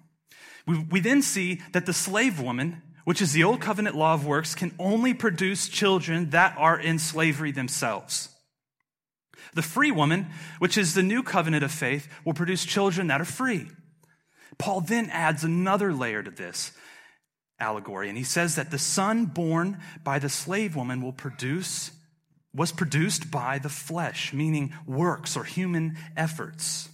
We, 0.67 0.79
we 0.79 1.01
then 1.01 1.23
see 1.23 1.61
that 1.73 1.87
the 1.87 1.93
slave 1.93 2.41
woman, 2.41 2.83
which 3.05 3.21
is 3.21 3.33
the 3.33 3.43
old 3.45 3.61
covenant 3.61 3.97
law 3.97 4.15
of 4.15 4.25
works, 4.25 4.55
can 4.55 4.73
only 4.79 5.13
produce 5.13 5.69
children 5.69 6.31
that 6.31 6.55
are 6.57 6.79
in 6.79 6.99
slavery 6.99 7.51
themselves. 7.51 8.29
The 9.55 9.62
free 9.62 9.91
woman, 9.91 10.27
which 10.59 10.79
is 10.79 10.95
the 10.95 11.03
new 11.03 11.23
covenant 11.23 11.65
of 11.65 11.71
faith, 11.71 12.09
will 12.25 12.35
produce 12.35 12.65
children 12.65 13.09
that 13.09 13.21
are 13.21 13.27
free. 13.27 13.69
Paul 14.59 14.81
then 14.81 15.11
adds 15.11 15.45
another 15.45 15.93
layer 15.93 16.23
to 16.23 16.31
this 16.31 16.73
allegory, 17.59 18.09
and 18.09 18.19
he 18.19 18.25
says 18.25 18.57
that 18.57 18.71
the 18.71 18.79
son 18.79 19.27
born 19.27 19.79
by 20.03 20.19
the 20.19 20.29
slave 20.29 20.75
woman 20.75 21.03
will 21.03 21.12
produce, 21.12 21.93
was 22.55 22.73
produced 22.73 23.31
by 23.31 23.59
the 23.59 23.69
flesh, 23.69 24.33
meaning 24.33 24.75
works 24.87 25.37
or 25.37 25.45
human 25.45 25.97
efforts. 26.17 26.88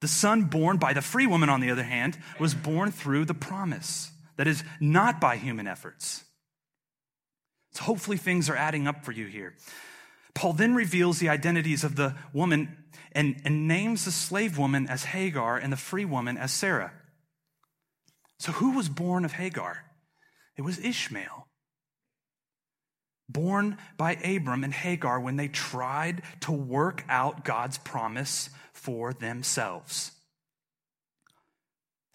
The 0.00 0.08
son 0.08 0.44
born 0.44 0.76
by 0.78 0.92
the 0.92 1.02
free 1.02 1.26
woman, 1.26 1.48
on 1.48 1.60
the 1.60 1.70
other 1.70 1.82
hand, 1.82 2.18
was 2.38 2.54
born 2.54 2.92
through 2.92 3.24
the 3.24 3.34
promise, 3.34 4.10
that 4.36 4.46
is, 4.46 4.62
not 4.80 5.20
by 5.20 5.36
human 5.36 5.66
efforts. 5.66 6.24
So 7.72 7.84
hopefully 7.84 8.16
things 8.16 8.48
are 8.48 8.56
adding 8.56 8.86
up 8.86 9.04
for 9.04 9.12
you 9.12 9.26
here. 9.26 9.54
Paul 10.34 10.52
then 10.52 10.74
reveals 10.74 11.18
the 11.18 11.28
identities 11.28 11.84
of 11.84 11.96
the 11.96 12.16
woman 12.32 12.76
and, 13.12 13.40
and 13.44 13.68
names 13.68 14.04
the 14.04 14.10
slave 14.10 14.58
woman 14.58 14.88
as 14.88 15.04
Hagar 15.04 15.56
and 15.56 15.72
the 15.72 15.76
free 15.76 16.04
woman 16.04 16.36
as 16.36 16.52
Sarah. 16.52 16.92
So 18.38 18.52
who 18.52 18.72
was 18.72 18.88
born 18.88 19.24
of 19.24 19.32
Hagar? 19.32 19.84
It 20.56 20.62
was 20.62 20.78
Ishmael. 20.78 21.48
Born 23.28 23.78
by 23.96 24.16
Abram 24.16 24.64
and 24.64 24.74
Hagar 24.74 25.18
when 25.20 25.36
they 25.36 25.48
tried 25.48 26.22
to 26.40 26.52
work 26.52 27.04
out 27.08 27.44
God's 27.44 27.78
promise 27.78 28.50
for 28.72 29.12
themselves. 29.12 30.10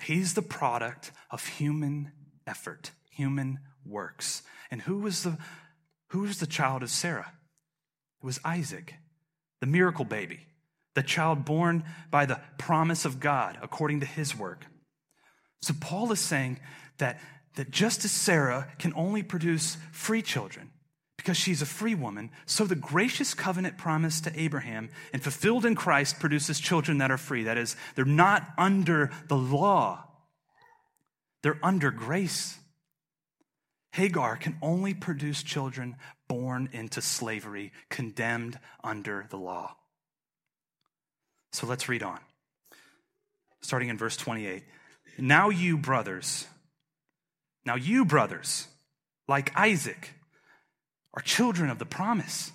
He's 0.03 0.33
the 0.33 0.41
product 0.41 1.11
of 1.31 1.45
human 1.45 2.11
effort, 2.45 2.91
human 3.09 3.59
works. 3.85 4.43
And 4.69 4.81
who 4.81 4.99
was 4.99 5.23
the, 5.23 5.37
who 6.09 6.21
was 6.21 6.39
the 6.39 6.47
child 6.47 6.83
of 6.83 6.89
Sarah? 6.89 7.33
It 8.21 8.25
was 8.25 8.39
Isaac, 8.43 8.95
the 9.61 9.67
miracle 9.67 10.05
baby, 10.05 10.41
the 10.95 11.03
child 11.03 11.45
born 11.45 11.83
by 12.11 12.25
the 12.25 12.41
promise 12.57 13.05
of 13.05 13.19
God 13.19 13.57
according 13.61 14.01
to 14.01 14.05
his 14.05 14.37
work. 14.37 14.65
So 15.61 15.73
Paul 15.79 16.11
is 16.11 16.19
saying 16.19 16.59
that, 16.97 17.19
that 17.55 17.71
just 17.71 18.03
as 18.05 18.11
Sarah 18.11 18.67
can 18.77 18.93
only 18.95 19.23
produce 19.23 19.77
free 19.91 20.21
children, 20.21 20.71
because 21.17 21.37
she's 21.37 21.61
a 21.61 21.65
free 21.65 21.95
woman, 21.95 22.29
so 22.45 22.63
the 22.65 22.75
gracious 22.75 23.33
covenant 23.33 23.77
promise 23.77 24.21
to 24.21 24.39
Abraham 24.39 24.89
and 25.11 25.21
fulfilled 25.21 25.65
in 25.65 25.75
Christ 25.75 26.19
produces 26.19 26.59
children 26.61 26.99
that 26.99 27.11
are 27.11 27.17
free. 27.17 27.43
That 27.43 27.57
is, 27.57 27.75
they're 27.95 28.05
not 28.05 28.47
under 28.57 29.11
the 29.27 29.37
law, 29.37 30.05
they're 31.43 31.59
under 31.61 31.91
grace. 31.91 32.57
Hagar 33.91 34.37
can 34.37 34.57
only 34.61 34.93
produce 34.93 35.41
children 35.43 35.95
born 36.29 36.69
into 36.71 37.01
slavery, 37.01 37.73
condemned 37.89 38.57
under 38.81 39.25
the 39.29 39.37
law. 39.37 39.75
So 41.51 41.67
let's 41.67 41.89
read 41.89 42.03
on. 42.03 42.19
Starting 43.59 43.89
in 43.89 43.97
verse 43.97 44.15
28. 44.15 44.63
Now, 45.17 45.49
you 45.49 45.77
brothers, 45.77 46.47
now 47.65 47.75
you 47.75 48.05
brothers, 48.05 48.67
like 49.27 49.51
Isaac, 49.57 50.13
are 51.13 51.21
children 51.21 51.69
of 51.69 51.79
the 51.79 51.85
promise. 51.85 52.53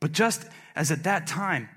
But 0.00 0.10
just 0.10 0.44
as 0.74 0.90
at 0.90 1.04
that 1.04 1.28
time, 1.28 1.68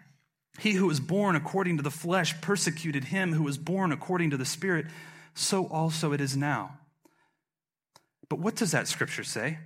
he 0.57 0.71
who 0.71 0.87
was 0.87 0.99
born 0.99 1.35
according 1.35 1.77
to 1.77 1.83
the 1.83 1.91
flesh 1.91 2.39
persecuted 2.41 3.03
him 3.05 3.33
who 3.33 3.43
was 3.43 3.57
born 3.57 3.91
according 3.91 4.31
to 4.31 4.37
the 4.37 4.45
Spirit, 4.45 4.87
so 5.33 5.67
also 5.67 6.13
it 6.13 6.21
is 6.21 6.35
now. 6.35 6.79
But 8.29 8.39
what 8.39 8.55
does 8.55 8.71
that 8.71 8.87
scripture 8.87 9.23
say? 9.23 9.59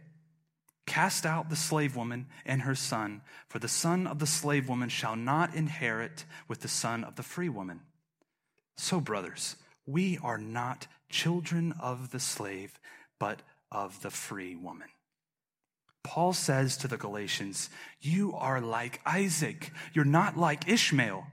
Cast 0.90 1.24
out 1.24 1.52
the 1.52 1.56
slave 1.56 1.96
woman 1.96 2.26
and 2.48 2.64
her 2.64 2.74
son, 2.74 3.22
for 3.48 3.60
the 3.60 3.68
son 3.68 4.08
of 4.08 4.18
the 4.18 4.26
slave 4.26 4.68
woman 4.68 4.90
shall 4.90 5.16
not 5.16 5.54
inherit 5.54 6.26
with 6.48 6.62
the 6.62 6.68
son 6.68 7.04
of 7.04 7.16
the 7.16 7.22
free 7.22 7.48
woman. 7.48 7.82
So, 8.76 9.00
brothers, 9.00 9.56
we 9.86 10.18
are 10.24 10.40
not 10.40 10.88
children 11.08 11.76
of 11.80 12.10
the 12.10 12.20
slave, 12.20 12.80
but 13.20 13.44
of 13.72 14.02
the 14.02 14.10
free 14.10 14.56
woman. 14.56 14.88
Paul 16.04 16.34
says 16.34 16.76
to 16.78 16.88
the 16.88 16.98
Galatians, 16.98 17.70
You 18.02 18.34
are 18.34 18.60
like 18.60 19.00
Isaac. 19.06 19.72
You're 19.94 20.06
not 20.06 20.38
like 20.38 20.68
Ishmael. 20.68 21.28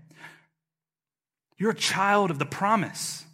You're 1.57 1.71
a 1.71 1.75
child 1.75 2.31
of 2.31 2.38
the 2.38 2.45
promise. 2.45 3.25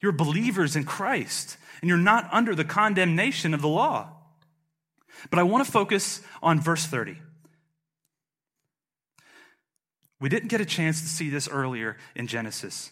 You're 0.00 0.12
believers 0.12 0.76
in 0.76 0.84
Christ 0.84 1.58
and 1.82 1.90
you're 1.90 1.98
not 1.98 2.26
under 2.32 2.54
the 2.54 2.64
condemnation 2.64 3.52
of 3.52 3.60
the 3.60 3.68
law. 3.68 4.14
But 5.30 5.38
I 5.38 5.42
want 5.42 5.64
to 5.64 5.70
focus 5.70 6.20
on 6.42 6.60
verse 6.60 6.86
30. 6.86 7.18
We 10.20 10.28
didn't 10.28 10.48
get 10.48 10.60
a 10.60 10.66
chance 10.66 11.00
to 11.00 11.08
see 11.08 11.30
this 11.30 11.48
earlier 11.48 11.96
in 12.14 12.26
Genesis. 12.26 12.90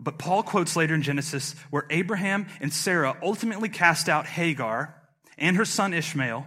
But 0.00 0.18
Paul 0.18 0.42
quotes 0.42 0.76
later 0.76 0.94
in 0.94 1.02
Genesis 1.02 1.54
where 1.70 1.86
Abraham 1.90 2.46
and 2.60 2.72
Sarah 2.72 3.16
ultimately 3.22 3.68
cast 3.68 4.08
out 4.08 4.26
Hagar 4.26 4.94
and 5.38 5.56
her 5.56 5.64
son 5.64 5.92
Ishmael 5.92 6.46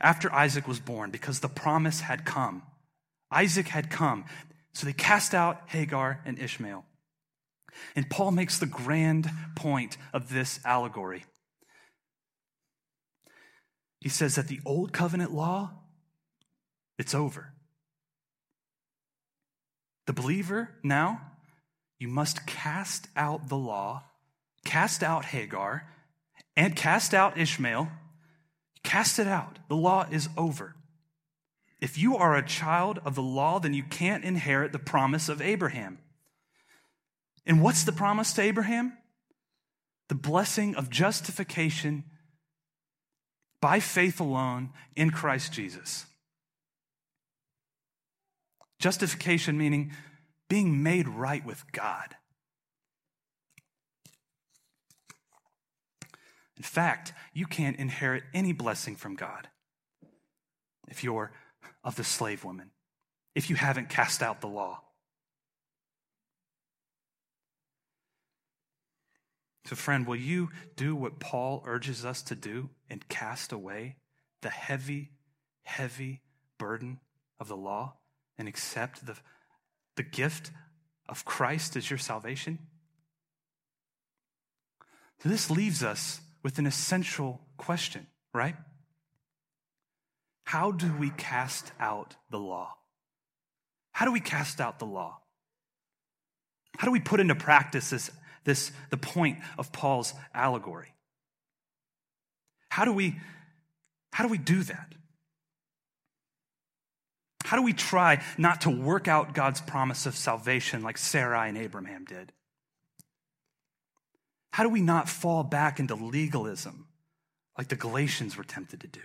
after 0.00 0.32
Isaac 0.32 0.66
was 0.66 0.80
born 0.80 1.10
because 1.10 1.40
the 1.40 1.48
promise 1.48 2.00
had 2.00 2.24
come. 2.24 2.62
Isaac 3.30 3.68
had 3.68 3.88
come. 3.88 4.24
So 4.74 4.86
they 4.86 4.92
cast 4.92 5.34
out 5.34 5.62
Hagar 5.66 6.20
and 6.24 6.38
Ishmael. 6.38 6.84
And 7.94 8.10
Paul 8.10 8.32
makes 8.32 8.58
the 8.58 8.66
grand 8.66 9.30
point 9.54 9.96
of 10.12 10.32
this 10.32 10.60
allegory. 10.64 11.24
He 14.02 14.08
says 14.08 14.34
that 14.34 14.48
the 14.48 14.58
old 14.66 14.92
covenant 14.92 15.32
law, 15.32 15.70
it's 16.98 17.14
over. 17.14 17.52
The 20.06 20.12
believer 20.12 20.70
now, 20.82 21.20
you 22.00 22.08
must 22.08 22.44
cast 22.44 23.06
out 23.14 23.48
the 23.48 23.56
law, 23.56 24.02
cast 24.64 25.04
out 25.04 25.26
Hagar, 25.26 25.88
and 26.56 26.74
cast 26.74 27.14
out 27.14 27.38
Ishmael. 27.38 27.92
Cast 28.82 29.20
it 29.20 29.28
out. 29.28 29.60
The 29.68 29.76
law 29.76 30.08
is 30.10 30.28
over. 30.36 30.74
If 31.80 31.96
you 31.96 32.16
are 32.16 32.34
a 32.34 32.44
child 32.44 32.98
of 33.04 33.14
the 33.14 33.22
law, 33.22 33.60
then 33.60 33.72
you 33.72 33.84
can't 33.84 34.24
inherit 34.24 34.72
the 34.72 34.80
promise 34.80 35.28
of 35.28 35.40
Abraham. 35.40 36.00
And 37.46 37.62
what's 37.62 37.84
the 37.84 37.92
promise 37.92 38.32
to 38.32 38.42
Abraham? 38.42 38.94
The 40.08 40.16
blessing 40.16 40.74
of 40.74 40.90
justification 40.90 42.02
by 43.62 43.80
faith 43.80 44.20
alone 44.20 44.70
in 44.96 45.10
Christ 45.10 45.52
Jesus. 45.52 46.04
Justification 48.78 49.56
meaning 49.56 49.92
being 50.48 50.82
made 50.82 51.08
right 51.08 51.46
with 51.46 51.64
God. 51.72 52.16
In 56.56 56.64
fact, 56.64 57.14
you 57.32 57.46
can't 57.46 57.76
inherit 57.76 58.24
any 58.34 58.52
blessing 58.52 58.96
from 58.96 59.14
God 59.14 59.48
if 60.88 61.02
you're 61.02 61.32
of 61.84 61.96
the 61.96 62.04
slave 62.04 62.44
woman, 62.44 62.70
if 63.34 63.48
you 63.48 63.56
haven't 63.56 63.88
cast 63.88 64.22
out 64.22 64.40
the 64.40 64.48
law. 64.48 64.82
So, 69.64 69.76
friend, 69.76 70.06
will 70.06 70.16
you 70.16 70.50
do 70.76 70.96
what 70.96 71.20
Paul 71.20 71.62
urges 71.66 72.04
us 72.04 72.22
to 72.22 72.34
do 72.34 72.70
and 72.90 73.08
cast 73.08 73.52
away 73.52 73.96
the 74.40 74.50
heavy, 74.50 75.10
heavy 75.62 76.20
burden 76.58 76.98
of 77.38 77.48
the 77.48 77.56
law 77.56 77.94
and 78.36 78.48
accept 78.48 79.06
the, 79.06 79.16
the 79.96 80.02
gift 80.02 80.50
of 81.08 81.24
Christ 81.24 81.76
as 81.76 81.90
your 81.90 81.98
salvation? 81.98 82.58
So 85.22 85.28
this 85.28 85.50
leaves 85.50 85.84
us 85.84 86.20
with 86.42 86.58
an 86.58 86.66
essential 86.66 87.40
question, 87.56 88.08
right? 88.34 88.56
How 90.44 90.72
do 90.72 90.92
we 90.98 91.10
cast 91.10 91.70
out 91.78 92.16
the 92.30 92.40
law? 92.40 92.74
How 93.92 94.04
do 94.04 94.12
we 94.12 94.20
cast 94.20 94.60
out 94.60 94.80
the 94.80 94.86
law? 94.86 95.20
How 96.76 96.86
do 96.86 96.90
we 96.90 96.98
put 96.98 97.20
into 97.20 97.36
practice 97.36 97.90
this 97.90 98.10
this 98.44 98.72
the 98.90 98.96
point 98.96 99.38
of 99.58 99.72
Paul's 99.72 100.14
allegory. 100.34 100.94
How 102.68 102.84
do 102.84 102.92
we 102.92 103.18
how 104.12 104.24
do 104.24 104.30
we 104.30 104.38
do 104.38 104.62
that? 104.62 104.94
How 107.44 107.56
do 107.56 107.62
we 107.62 107.72
try 107.72 108.22
not 108.38 108.62
to 108.62 108.70
work 108.70 109.08
out 109.08 109.34
God's 109.34 109.60
promise 109.60 110.06
of 110.06 110.16
salvation 110.16 110.82
like 110.82 110.96
Sarai 110.96 111.48
and 111.48 111.58
Abraham 111.58 112.04
did? 112.04 112.32
How 114.52 114.62
do 114.62 114.68
we 114.68 114.82
not 114.82 115.08
fall 115.08 115.42
back 115.42 115.80
into 115.80 115.94
legalism 115.94 116.86
like 117.56 117.68
the 117.68 117.76
Galatians 117.76 118.36
were 118.36 118.44
tempted 118.44 118.80
to 118.80 118.86
do? 118.86 119.00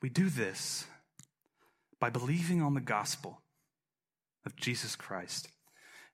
We 0.00 0.08
do 0.08 0.28
this 0.30 0.86
by 2.00 2.10
believing 2.10 2.62
on 2.62 2.74
the 2.74 2.80
gospel 2.80 3.42
of 4.46 4.56
Jesus 4.56 4.96
Christ 4.96 5.48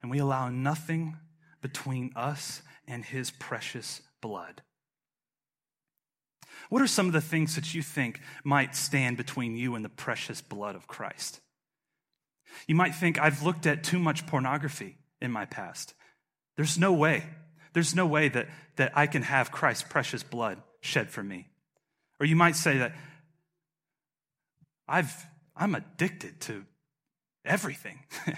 and 0.07 0.11
we 0.13 0.21
allow 0.21 0.49
nothing 0.49 1.17
between 1.61 2.13
us 2.15 2.63
and 2.87 3.05
his 3.05 3.33
precious 3.33 4.03
blood. 4.21 4.63
What 6.69 6.81
are 6.81 6.87
some 6.87 7.09
of 7.09 7.13
the 7.13 7.21
things 7.21 7.57
that 7.57 7.75
you 7.75 7.83
think 7.83 8.21
might 8.45 8.77
stand 8.77 9.17
between 9.17 9.57
you 9.57 9.75
and 9.75 9.85
the 9.85 9.89
precious 9.89 10.41
blood 10.41 10.77
of 10.77 10.87
Christ? 10.87 11.41
You 12.69 12.77
might 12.77 12.95
think, 12.95 13.19
I've 13.19 13.43
looked 13.43 13.67
at 13.67 13.83
too 13.83 13.99
much 13.99 14.29
pornography 14.29 14.97
in 15.21 15.33
my 15.33 15.45
past. 15.45 15.95
There's 16.57 16.79
no 16.79 16.93
way. 16.93 17.25
There's 17.73 17.97
no 17.97 18.07
way 18.07 18.29
that, 18.29 18.47
that 18.77 18.93
I 18.95 19.09
can 19.09 19.23
have 19.23 19.51
Christ's 19.51 19.89
precious 19.89 20.23
blood 20.23 20.63
shed 20.83 21.11
for 21.11 21.25
me. 21.25 21.49
Or 22.21 22.27
you 22.27 22.37
might 22.37 22.55
say 22.55 22.79
that 22.79 22.93
I've, 24.87 25.27
I'm 25.57 25.75
addicted 25.75 26.41
to 26.43 26.65
everything. 27.45 27.99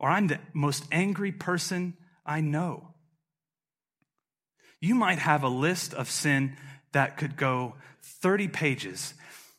or 0.00 0.08
I'm 0.08 0.26
the 0.26 0.40
most 0.52 0.84
angry 0.90 1.30
person 1.30 1.94
I 2.26 2.40
know. 2.40 2.88
You 4.80 4.94
might 4.94 5.18
have 5.18 5.44
a 5.44 5.48
list 5.48 5.92
of 5.92 6.10
sin 6.10 6.56
that 6.92 7.18
could 7.18 7.36
go 7.36 7.74
30 8.02 8.48
pages. 8.48 9.14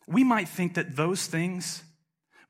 We 0.07 0.23
might 0.23 0.49
think 0.49 0.73
that 0.73 0.95
those 0.95 1.27
things 1.27 1.83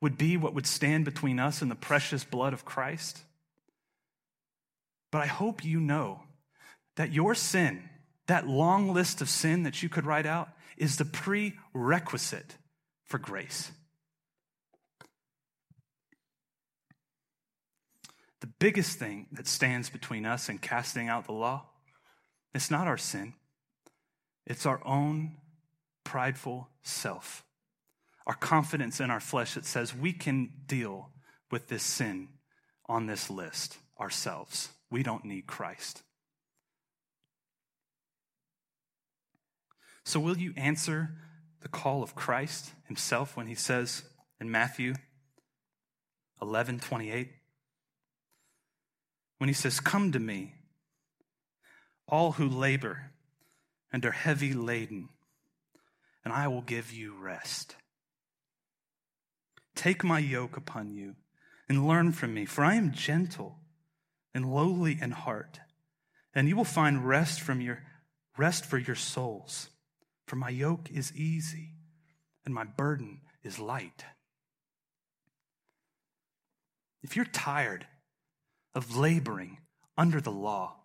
would 0.00 0.16
be 0.16 0.36
what 0.36 0.54
would 0.54 0.66
stand 0.66 1.04
between 1.04 1.38
us 1.38 1.60
and 1.60 1.70
the 1.70 1.76
precious 1.76 2.24
blood 2.24 2.54
of 2.54 2.64
Christ. 2.64 3.20
But 5.12 5.20
I 5.20 5.26
hope 5.26 5.62
you 5.62 5.78
know 5.78 6.22
that 6.96 7.12
your 7.12 7.34
sin, 7.34 7.88
that 8.26 8.48
long 8.48 8.92
list 8.92 9.20
of 9.20 9.28
sin 9.28 9.64
that 9.64 9.82
you 9.82 9.90
could 9.90 10.06
write 10.06 10.26
out, 10.26 10.48
is 10.78 10.96
the 10.96 11.04
prerequisite 11.04 12.56
for 13.04 13.18
grace. 13.18 13.70
The 18.42 18.48
biggest 18.48 18.98
thing 18.98 19.28
that 19.30 19.46
stands 19.46 19.88
between 19.88 20.26
us 20.26 20.48
and 20.48 20.60
casting 20.60 21.08
out 21.08 21.26
the 21.26 21.32
law, 21.32 21.68
it's 22.52 22.72
not 22.72 22.88
our 22.88 22.98
sin. 22.98 23.34
It's 24.44 24.66
our 24.66 24.84
own 24.84 25.36
prideful 26.02 26.68
self, 26.82 27.44
our 28.26 28.34
confidence 28.34 28.98
in 28.98 29.12
our 29.12 29.20
flesh 29.20 29.54
that 29.54 29.64
says 29.64 29.94
we 29.94 30.12
can 30.12 30.50
deal 30.66 31.10
with 31.52 31.68
this 31.68 31.84
sin 31.84 32.30
on 32.86 33.06
this 33.06 33.30
list 33.30 33.78
ourselves. 34.00 34.70
We 34.90 35.04
don't 35.04 35.24
need 35.24 35.46
Christ. 35.46 36.02
So, 40.04 40.18
will 40.18 40.36
you 40.36 40.52
answer 40.56 41.10
the 41.60 41.68
call 41.68 42.02
of 42.02 42.16
Christ 42.16 42.72
himself 42.88 43.36
when 43.36 43.46
he 43.46 43.54
says 43.54 44.02
in 44.40 44.50
Matthew 44.50 44.94
11 46.40 46.80
28? 46.80 47.30
When 49.42 49.48
he 49.48 49.54
says, 49.54 49.80
Come 49.80 50.12
to 50.12 50.20
me, 50.20 50.54
all 52.06 52.30
who 52.30 52.48
labor 52.48 53.10
and 53.92 54.06
are 54.06 54.12
heavy 54.12 54.54
laden, 54.54 55.08
and 56.24 56.32
I 56.32 56.46
will 56.46 56.62
give 56.62 56.92
you 56.92 57.16
rest. 57.20 57.74
Take 59.74 60.04
my 60.04 60.20
yoke 60.20 60.56
upon 60.56 60.92
you 60.92 61.16
and 61.68 61.88
learn 61.88 62.12
from 62.12 62.34
me, 62.34 62.44
for 62.44 62.62
I 62.62 62.76
am 62.76 62.92
gentle 62.92 63.58
and 64.32 64.54
lowly 64.54 64.96
in 65.02 65.10
heart, 65.10 65.58
and 66.32 66.48
you 66.48 66.54
will 66.54 66.62
find 66.62 67.08
rest 67.08 67.40
from 67.40 67.60
your 67.60 67.82
rest 68.38 68.64
for 68.64 68.78
your 68.78 68.94
souls. 68.94 69.70
For 70.28 70.36
my 70.36 70.50
yoke 70.50 70.88
is 70.88 71.12
easy 71.16 71.70
and 72.44 72.54
my 72.54 72.62
burden 72.62 73.22
is 73.42 73.58
light. 73.58 74.04
If 77.02 77.16
you're 77.16 77.24
tired 77.24 77.88
of 78.74 78.96
laboring 78.96 79.58
under 79.96 80.20
the 80.20 80.32
law, 80.32 80.76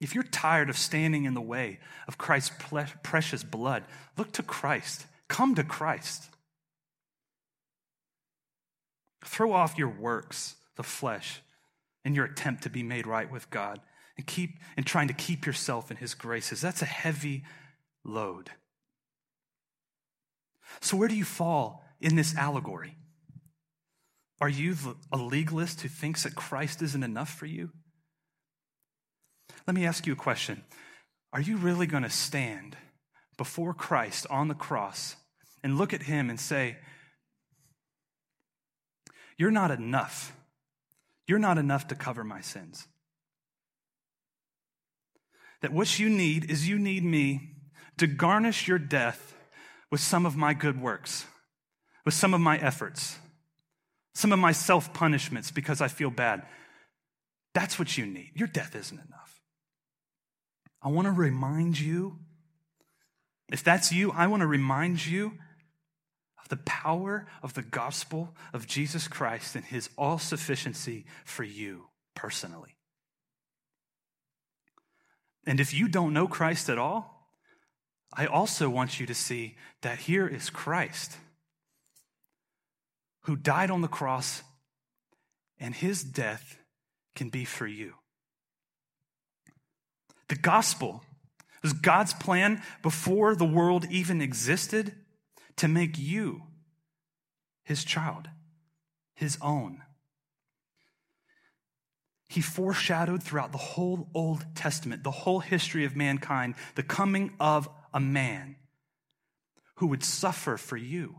if 0.00 0.14
you're 0.14 0.24
tired 0.24 0.68
of 0.68 0.76
standing 0.76 1.24
in 1.24 1.34
the 1.34 1.40
way 1.40 1.78
of 2.06 2.18
Christ's 2.18 2.52
precious 3.02 3.42
blood, 3.42 3.84
look 4.16 4.32
to 4.32 4.42
Christ. 4.42 5.06
Come 5.28 5.54
to 5.54 5.64
Christ. 5.64 6.28
Throw 9.24 9.52
off 9.52 9.78
your 9.78 9.88
works, 9.88 10.56
the 10.76 10.82
flesh, 10.82 11.40
in 12.04 12.14
your 12.14 12.26
attempt 12.26 12.62
to 12.62 12.70
be 12.70 12.82
made 12.82 13.06
right 13.06 13.30
with 13.30 13.50
God 13.50 13.80
and 14.16 14.26
keep 14.26 14.58
and 14.76 14.86
trying 14.86 15.08
to 15.08 15.14
keep 15.14 15.46
yourself 15.46 15.90
in 15.90 15.96
his 15.96 16.14
graces. 16.14 16.60
That's 16.60 16.82
a 16.82 16.86
heavy 16.86 17.44
load. 18.04 18.50
So 20.80 20.96
where 20.96 21.08
do 21.08 21.16
you 21.16 21.24
fall 21.24 21.84
in 22.00 22.16
this 22.16 22.36
allegory? 22.36 22.96
Are 24.40 24.48
you 24.48 24.76
a 25.12 25.16
legalist 25.16 25.80
who 25.80 25.88
thinks 25.88 26.24
that 26.24 26.34
Christ 26.34 26.82
isn't 26.82 27.02
enough 27.02 27.32
for 27.32 27.46
you? 27.46 27.70
Let 29.66 29.74
me 29.74 29.86
ask 29.86 30.06
you 30.06 30.12
a 30.12 30.16
question. 30.16 30.62
Are 31.32 31.40
you 31.40 31.56
really 31.56 31.86
going 31.86 32.02
to 32.02 32.10
stand 32.10 32.76
before 33.36 33.74
Christ 33.74 34.26
on 34.30 34.48
the 34.48 34.54
cross 34.54 35.16
and 35.62 35.78
look 35.78 35.92
at 35.92 36.02
him 36.02 36.30
and 36.30 36.38
say, 36.38 36.76
You're 39.38 39.50
not 39.50 39.70
enough. 39.70 40.32
You're 41.26 41.38
not 41.38 41.58
enough 41.58 41.88
to 41.88 41.94
cover 41.94 42.22
my 42.22 42.40
sins. 42.40 42.86
That 45.62 45.72
what 45.72 45.98
you 45.98 46.08
need 46.08 46.50
is 46.50 46.68
you 46.68 46.78
need 46.78 47.04
me 47.04 47.56
to 47.98 48.06
garnish 48.06 48.68
your 48.68 48.78
death 48.78 49.34
with 49.90 50.00
some 50.00 50.26
of 50.26 50.36
my 50.36 50.54
good 50.54 50.80
works, 50.80 51.26
with 52.04 52.14
some 52.14 52.34
of 52.34 52.40
my 52.40 52.58
efforts, 52.58 53.18
some 54.16 54.32
of 54.32 54.38
my 54.38 54.52
self 54.52 54.94
punishments 54.94 55.50
because 55.50 55.82
I 55.82 55.88
feel 55.88 56.08
bad. 56.08 56.42
That's 57.52 57.78
what 57.78 57.98
you 57.98 58.06
need. 58.06 58.30
Your 58.34 58.48
death 58.48 58.74
isn't 58.74 58.96
enough. 58.96 59.42
I 60.82 60.88
want 60.88 61.04
to 61.04 61.12
remind 61.12 61.78
you, 61.78 62.18
if 63.50 63.62
that's 63.62 63.92
you, 63.92 64.12
I 64.12 64.26
want 64.26 64.40
to 64.40 64.46
remind 64.46 65.04
you 65.04 65.32
of 66.40 66.48
the 66.48 66.56
power 66.56 67.26
of 67.42 67.52
the 67.52 67.62
gospel 67.62 68.34
of 68.54 68.66
Jesus 68.66 69.06
Christ 69.06 69.54
and 69.54 69.64
his 69.66 69.90
all 69.98 70.18
sufficiency 70.18 71.04
for 71.26 71.44
you 71.44 71.88
personally. 72.14 72.74
And 75.46 75.60
if 75.60 75.74
you 75.74 75.88
don't 75.88 76.14
know 76.14 76.26
Christ 76.26 76.70
at 76.70 76.78
all, 76.78 77.28
I 78.14 78.24
also 78.24 78.70
want 78.70 78.98
you 78.98 79.04
to 79.04 79.14
see 79.14 79.56
that 79.82 79.98
here 79.98 80.26
is 80.26 80.48
Christ 80.48 81.18
who 83.26 83.34
died 83.34 83.72
on 83.72 83.80
the 83.80 83.88
cross, 83.88 84.42
and 85.58 85.74
his 85.74 86.04
death 86.04 86.58
can 87.16 87.28
be 87.28 87.44
for 87.44 87.66
you. 87.66 87.94
The 90.28 90.36
gospel 90.36 91.02
was 91.60 91.72
God's 91.72 92.14
plan 92.14 92.62
before 92.82 93.34
the 93.34 93.44
world 93.44 93.84
even 93.90 94.20
existed 94.20 94.94
to 95.56 95.66
make 95.66 95.98
you 95.98 96.42
his 97.64 97.84
child, 97.84 98.28
his 99.14 99.38
own. 99.42 99.82
He 102.28 102.40
foreshadowed 102.40 103.24
throughout 103.24 103.50
the 103.50 103.58
whole 103.58 104.08
Old 104.14 104.44
Testament, 104.54 105.02
the 105.02 105.10
whole 105.10 105.40
history 105.40 105.84
of 105.84 105.96
mankind, 105.96 106.54
the 106.76 106.82
coming 106.84 107.32
of 107.40 107.68
a 107.92 107.98
man 108.00 108.54
who 109.76 109.88
would 109.88 110.04
suffer 110.04 110.56
for 110.56 110.76
you. 110.76 111.16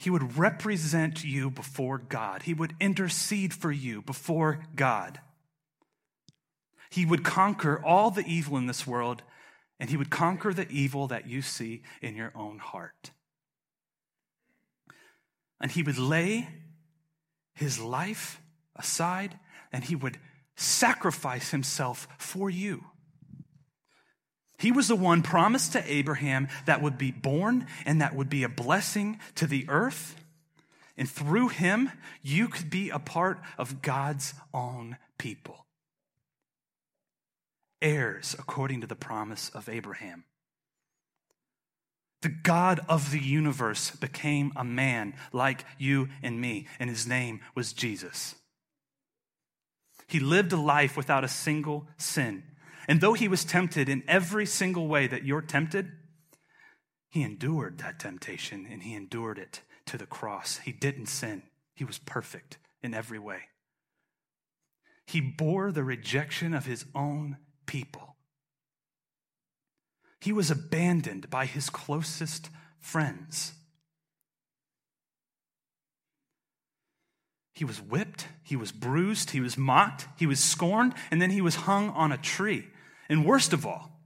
He 0.00 0.08
would 0.08 0.38
represent 0.38 1.22
you 1.24 1.50
before 1.50 1.98
God. 1.98 2.44
He 2.44 2.54
would 2.54 2.74
intercede 2.80 3.52
for 3.52 3.70
you 3.70 4.00
before 4.00 4.64
God. 4.74 5.20
He 6.88 7.04
would 7.04 7.22
conquer 7.22 7.84
all 7.84 8.10
the 8.10 8.24
evil 8.26 8.56
in 8.56 8.66
this 8.66 8.86
world, 8.86 9.22
and 9.78 9.90
he 9.90 9.98
would 9.98 10.08
conquer 10.08 10.54
the 10.54 10.66
evil 10.70 11.06
that 11.08 11.28
you 11.28 11.42
see 11.42 11.82
in 12.00 12.16
your 12.16 12.32
own 12.34 12.58
heart. 12.58 13.10
And 15.60 15.70
he 15.70 15.82
would 15.82 15.98
lay 15.98 16.48
his 17.54 17.78
life 17.78 18.40
aside, 18.74 19.38
and 19.70 19.84
he 19.84 19.94
would 19.94 20.16
sacrifice 20.56 21.50
himself 21.50 22.08
for 22.16 22.48
you. 22.48 22.86
He 24.60 24.70
was 24.70 24.88
the 24.88 24.96
one 24.96 25.22
promised 25.22 25.72
to 25.72 25.92
Abraham 25.92 26.48
that 26.66 26.82
would 26.82 26.98
be 26.98 27.10
born 27.10 27.66
and 27.84 28.00
that 28.00 28.14
would 28.14 28.28
be 28.28 28.44
a 28.44 28.48
blessing 28.48 29.18
to 29.36 29.46
the 29.46 29.64
earth. 29.68 30.16
And 30.96 31.08
through 31.08 31.48
him, 31.48 31.90
you 32.22 32.48
could 32.48 32.70
be 32.70 32.90
a 32.90 32.98
part 32.98 33.40
of 33.56 33.82
God's 33.82 34.34
own 34.52 34.98
people 35.18 35.66
heirs 37.82 38.36
according 38.38 38.80
to 38.82 38.86
the 38.86 38.96
promise 38.96 39.50
of 39.50 39.68
Abraham. 39.68 40.24
The 42.22 42.28
God 42.28 42.80
of 42.88 43.10
the 43.10 43.20
universe 43.20 43.92
became 43.92 44.52
a 44.54 44.64
man 44.64 45.14
like 45.32 45.64
you 45.78 46.08
and 46.22 46.40
me, 46.40 46.66
and 46.78 46.90
his 46.90 47.06
name 47.06 47.40
was 47.54 47.72
Jesus. 47.72 48.34
He 50.06 50.20
lived 50.20 50.52
a 50.52 50.60
life 50.60 50.96
without 50.96 51.24
a 51.24 51.28
single 51.28 51.86
sin. 51.96 52.42
And 52.88 53.00
though 53.00 53.12
he 53.12 53.28
was 53.28 53.44
tempted 53.44 53.88
in 53.88 54.02
every 54.08 54.46
single 54.46 54.88
way 54.88 55.06
that 55.06 55.24
you're 55.24 55.42
tempted, 55.42 55.90
he 57.08 57.22
endured 57.22 57.78
that 57.78 57.98
temptation 57.98 58.66
and 58.70 58.82
he 58.82 58.94
endured 58.94 59.38
it 59.38 59.62
to 59.86 59.98
the 59.98 60.06
cross. 60.06 60.58
He 60.58 60.72
didn't 60.72 61.06
sin, 61.06 61.42
he 61.74 61.84
was 61.84 61.98
perfect 61.98 62.58
in 62.82 62.94
every 62.94 63.18
way. 63.18 63.40
He 65.06 65.20
bore 65.20 65.72
the 65.72 65.82
rejection 65.82 66.54
of 66.54 66.66
his 66.66 66.84
own 66.94 67.38
people. 67.66 68.16
He 70.20 70.32
was 70.32 70.50
abandoned 70.50 71.30
by 71.30 71.46
his 71.46 71.70
closest 71.70 72.50
friends. 72.78 73.54
He 77.60 77.66
was 77.66 77.78
whipped, 77.78 78.26
he 78.42 78.56
was 78.56 78.72
bruised, 78.72 79.32
he 79.32 79.40
was 79.40 79.58
mocked, 79.58 80.08
he 80.16 80.24
was 80.24 80.40
scorned, 80.40 80.94
and 81.10 81.20
then 81.20 81.28
he 81.28 81.42
was 81.42 81.56
hung 81.56 81.90
on 81.90 82.10
a 82.10 82.16
tree. 82.16 82.68
And 83.06 83.22
worst 83.22 83.52
of 83.52 83.66
all, 83.66 84.00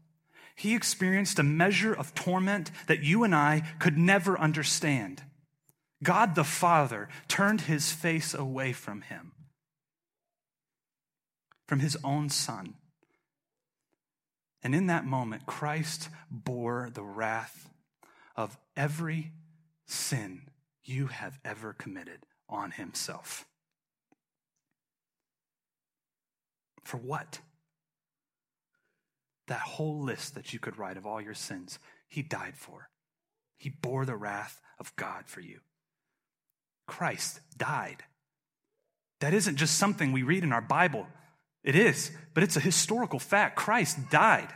he 0.56 0.74
experienced 0.74 1.38
a 1.38 1.44
measure 1.44 1.94
of 1.94 2.16
torment 2.16 2.72
that 2.88 3.04
you 3.04 3.22
and 3.22 3.32
I 3.32 3.62
could 3.78 3.96
never 3.96 4.36
understand. 4.36 5.22
God 6.02 6.34
the 6.34 6.42
Father 6.42 7.08
turned 7.28 7.60
his 7.60 7.92
face 7.92 8.34
away 8.34 8.72
from 8.72 9.02
him. 9.02 9.30
from 11.68 11.78
his 11.78 11.96
own 12.02 12.30
son. 12.30 12.74
And 14.64 14.74
in 14.74 14.88
that 14.88 15.06
moment, 15.06 15.46
Christ 15.46 16.08
bore 16.28 16.90
the 16.92 17.04
wrath 17.04 17.70
of 18.34 18.58
every 18.76 19.30
sin 19.86 20.42
you 20.82 21.06
have 21.06 21.38
ever 21.44 21.72
committed 21.72 22.26
on 22.48 22.72
himself. 22.72 23.46
For 26.84 26.98
what? 26.98 27.40
That 29.48 29.60
whole 29.60 30.00
list 30.00 30.34
that 30.34 30.52
you 30.52 30.58
could 30.58 30.78
write 30.78 30.96
of 30.96 31.06
all 31.06 31.20
your 31.20 31.34
sins, 31.34 31.78
he 32.08 32.22
died 32.22 32.56
for. 32.56 32.88
He 33.58 33.70
bore 33.70 34.04
the 34.04 34.16
wrath 34.16 34.60
of 34.78 34.94
God 34.96 35.24
for 35.26 35.40
you. 35.40 35.60
Christ 36.86 37.40
died. 37.56 38.04
That 39.20 39.34
isn't 39.34 39.56
just 39.56 39.78
something 39.78 40.12
we 40.12 40.22
read 40.22 40.44
in 40.44 40.52
our 40.52 40.60
Bible. 40.60 41.06
It 41.62 41.76
is, 41.76 42.10
but 42.34 42.42
it's 42.42 42.56
a 42.56 42.60
historical 42.60 43.18
fact. 43.18 43.56
Christ 43.56 44.10
died. 44.10 44.52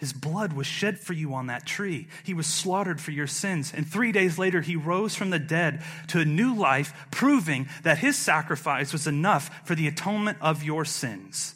His 0.00 0.14
blood 0.14 0.54
was 0.54 0.66
shed 0.66 0.98
for 0.98 1.12
you 1.12 1.34
on 1.34 1.48
that 1.48 1.66
tree. 1.66 2.08
He 2.24 2.32
was 2.32 2.46
slaughtered 2.46 3.02
for 3.02 3.10
your 3.10 3.26
sins. 3.26 3.70
And 3.76 3.86
three 3.86 4.12
days 4.12 4.38
later, 4.38 4.62
he 4.62 4.74
rose 4.74 5.14
from 5.14 5.28
the 5.28 5.38
dead 5.38 5.82
to 6.08 6.20
a 6.20 6.24
new 6.24 6.54
life, 6.54 7.06
proving 7.10 7.68
that 7.82 7.98
his 7.98 8.16
sacrifice 8.16 8.94
was 8.94 9.06
enough 9.06 9.66
for 9.66 9.74
the 9.74 9.86
atonement 9.86 10.38
of 10.40 10.64
your 10.64 10.86
sins. 10.86 11.54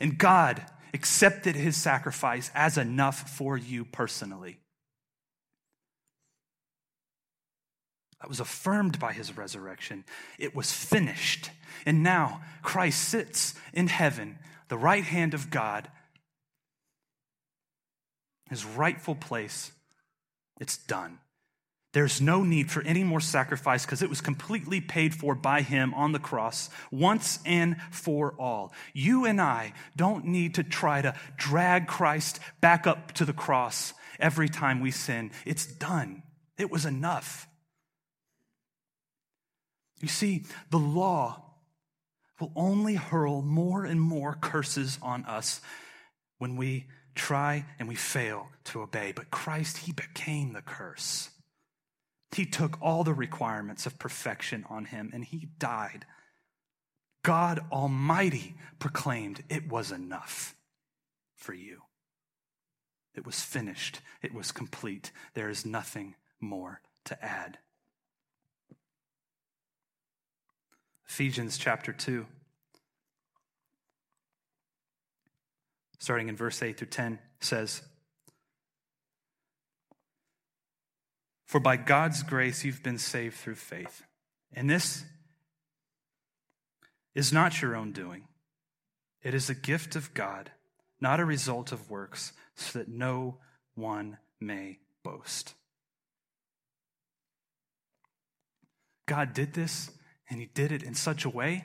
And 0.00 0.18
God 0.18 0.66
accepted 0.92 1.54
his 1.54 1.76
sacrifice 1.76 2.50
as 2.56 2.76
enough 2.76 3.30
for 3.30 3.56
you 3.56 3.84
personally. 3.84 4.58
That 8.20 8.28
was 8.28 8.40
affirmed 8.40 8.98
by 8.98 9.12
his 9.12 9.36
resurrection. 9.36 10.04
It 10.40 10.56
was 10.56 10.72
finished. 10.72 11.50
And 11.84 12.02
now 12.02 12.40
Christ 12.62 13.08
sits 13.08 13.54
in 13.72 13.86
heaven, 13.86 14.40
the 14.66 14.78
right 14.78 15.04
hand 15.04 15.34
of 15.34 15.50
God, 15.50 15.88
his 18.48 18.64
rightful 18.64 19.14
place. 19.14 19.72
It's 20.60 20.76
done. 20.76 21.18
There's 21.92 22.20
no 22.20 22.42
need 22.42 22.70
for 22.70 22.82
any 22.82 23.04
more 23.04 23.20
sacrifice 23.20 23.86
because 23.86 24.02
it 24.02 24.10
was 24.10 24.20
completely 24.20 24.82
paid 24.82 25.14
for 25.14 25.34
by 25.34 25.62
him 25.62 25.94
on 25.94 26.12
the 26.12 26.18
cross 26.18 26.68
once 26.90 27.38
and 27.46 27.76
for 27.90 28.34
all. 28.38 28.74
You 28.92 29.24
and 29.24 29.40
I 29.40 29.72
don't 29.96 30.26
need 30.26 30.56
to 30.56 30.62
try 30.62 31.00
to 31.00 31.14
drag 31.36 31.86
Christ 31.86 32.38
back 32.60 32.86
up 32.86 33.12
to 33.12 33.24
the 33.24 33.32
cross 33.32 33.94
every 34.20 34.50
time 34.50 34.80
we 34.80 34.90
sin. 34.90 35.30
It's 35.46 35.66
done. 35.66 36.22
It 36.58 36.70
was 36.70 36.84
enough. 36.84 37.48
You 40.00 40.08
see, 40.08 40.44
the 40.70 40.78
law 40.78 41.42
will 42.38 42.52
only 42.54 42.96
hurl 42.96 43.40
more 43.40 43.86
and 43.86 44.00
more 44.00 44.34
curses 44.34 44.98
on 45.00 45.24
us 45.24 45.62
when 46.36 46.56
we 46.56 46.88
try 47.16 47.64
and 47.78 47.88
we 47.88 47.96
fail 47.96 48.48
to 48.64 48.82
obey. 48.82 49.12
But 49.12 49.30
Christ, 49.30 49.78
He 49.78 49.92
became 49.92 50.52
the 50.52 50.62
curse. 50.62 51.30
He 52.34 52.46
took 52.46 52.78
all 52.80 53.02
the 53.02 53.14
requirements 53.14 53.86
of 53.86 53.98
perfection 53.98 54.64
on 54.68 54.84
Him 54.84 55.10
and 55.12 55.24
He 55.24 55.48
died. 55.58 56.04
God 57.22 57.64
Almighty 57.72 58.54
proclaimed 58.78 59.42
it 59.48 59.68
was 59.68 59.90
enough 59.90 60.54
for 61.34 61.54
you. 61.54 61.82
It 63.16 63.26
was 63.26 63.40
finished. 63.40 64.00
It 64.22 64.34
was 64.34 64.52
complete. 64.52 65.10
There 65.34 65.48
is 65.48 65.66
nothing 65.66 66.14
more 66.40 66.82
to 67.06 67.24
add. 67.24 67.58
Ephesians 71.08 71.56
chapter 71.56 71.92
2. 71.92 72.26
Starting 75.98 76.28
in 76.28 76.36
verse 76.36 76.62
8 76.62 76.78
through 76.78 76.88
10, 76.88 77.18
says, 77.40 77.82
For 81.44 81.60
by 81.60 81.76
God's 81.76 82.22
grace 82.22 82.64
you've 82.64 82.82
been 82.82 82.98
saved 82.98 83.36
through 83.36 83.54
faith. 83.54 84.02
And 84.52 84.68
this 84.68 85.04
is 87.14 87.32
not 87.32 87.62
your 87.62 87.76
own 87.76 87.92
doing, 87.92 88.24
it 89.22 89.34
is 89.34 89.48
a 89.48 89.54
gift 89.54 89.96
of 89.96 90.12
God, 90.14 90.50
not 91.00 91.20
a 91.20 91.24
result 91.24 91.72
of 91.72 91.90
works, 91.90 92.32
so 92.54 92.78
that 92.78 92.88
no 92.88 93.38
one 93.74 94.18
may 94.40 94.78
boast. 95.02 95.54
God 99.06 99.32
did 99.32 99.54
this, 99.54 99.90
and 100.28 100.40
He 100.40 100.46
did 100.46 100.72
it 100.72 100.82
in 100.82 100.94
such 100.94 101.24
a 101.24 101.30
way 101.30 101.64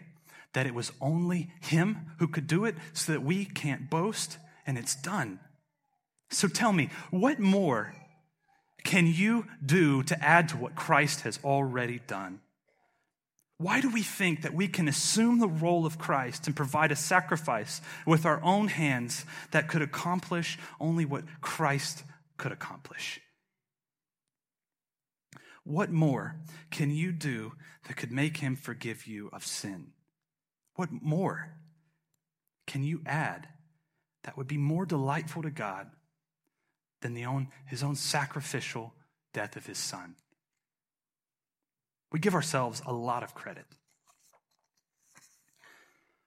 that 0.53 0.65
it 0.65 0.73
was 0.73 0.91
only 1.01 1.51
Him 1.61 2.11
who 2.19 2.27
could 2.27 2.47
do 2.47 2.65
it 2.65 2.75
so 2.93 3.11
that 3.11 3.23
we 3.23 3.45
can't 3.45 3.89
boast, 3.89 4.37
and 4.65 4.77
it's 4.77 4.95
done. 4.95 5.39
So 6.29 6.47
tell 6.47 6.73
me, 6.73 6.89
what 7.09 7.39
more 7.39 7.93
can 8.83 9.07
you 9.07 9.45
do 9.63 10.03
to 10.03 10.23
add 10.23 10.49
to 10.49 10.57
what 10.57 10.75
Christ 10.75 11.21
has 11.21 11.39
already 11.43 11.99
done? 12.07 12.41
Why 13.57 13.79
do 13.79 13.89
we 13.91 14.01
think 14.01 14.41
that 14.41 14.55
we 14.55 14.67
can 14.67 14.87
assume 14.87 15.37
the 15.37 15.47
role 15.47 15.85
of 15.85 15.99
Christ 15.99 16.47
and 16.47 16.55
provide 16.55 16.91
a 16.91 16.95
sacrifice 16.95 17.79
with 18.07 18.25
our 18.25 18.43
own 18.43 18.69
hands 18.69 19.23
that 19.51 19.67
could 19.67 19.83
accomplish 19.83 20.57
only 20.79 21.05
what 21.05 21.25
Christ 21.41 22.03
could 22.37 22.51
accomplish? 22.51 23.21
What 25.63 25.91
more 25.91 26.37
can 26.71 26.89
you 26.89 27.11
do 27.11 27.53
that 27.87 27.97
could 27.97 28.11
make 28.11 28.37
him 28.37 28.55
forgive 28.55 29.05
you 29.05 29.29
of 29.31 29.45
sin? 29.45 29.91
What 30.81 30.89
more 30.91 31.47
can 32.65 32.83
you 32.83 33.03
add 33.05 33.47
that 34.23 34.35
would 34.35 34.47
be 34.47 34.57
more 34.57 34.83
delightful 34.83 35.43
to 35.43 35.51
God 35.51 35.91
than 37.03 37.13
the 37.13 37.25
own, 37.25 37.49
his 37.67 37.83
own 37.83 37.93
sacrificial 37.93 38.91
death 39.31 39.55
of 39.55 39.67
his 39.67 39.77
son? 39.77 40.15
We 42.11 42.19
give 42.19 42.33
ourselves 42.33 42.81
a 42.83 42.93
lot 42.93 43.21
of 43.21 43.35
credit. 43.35 43.65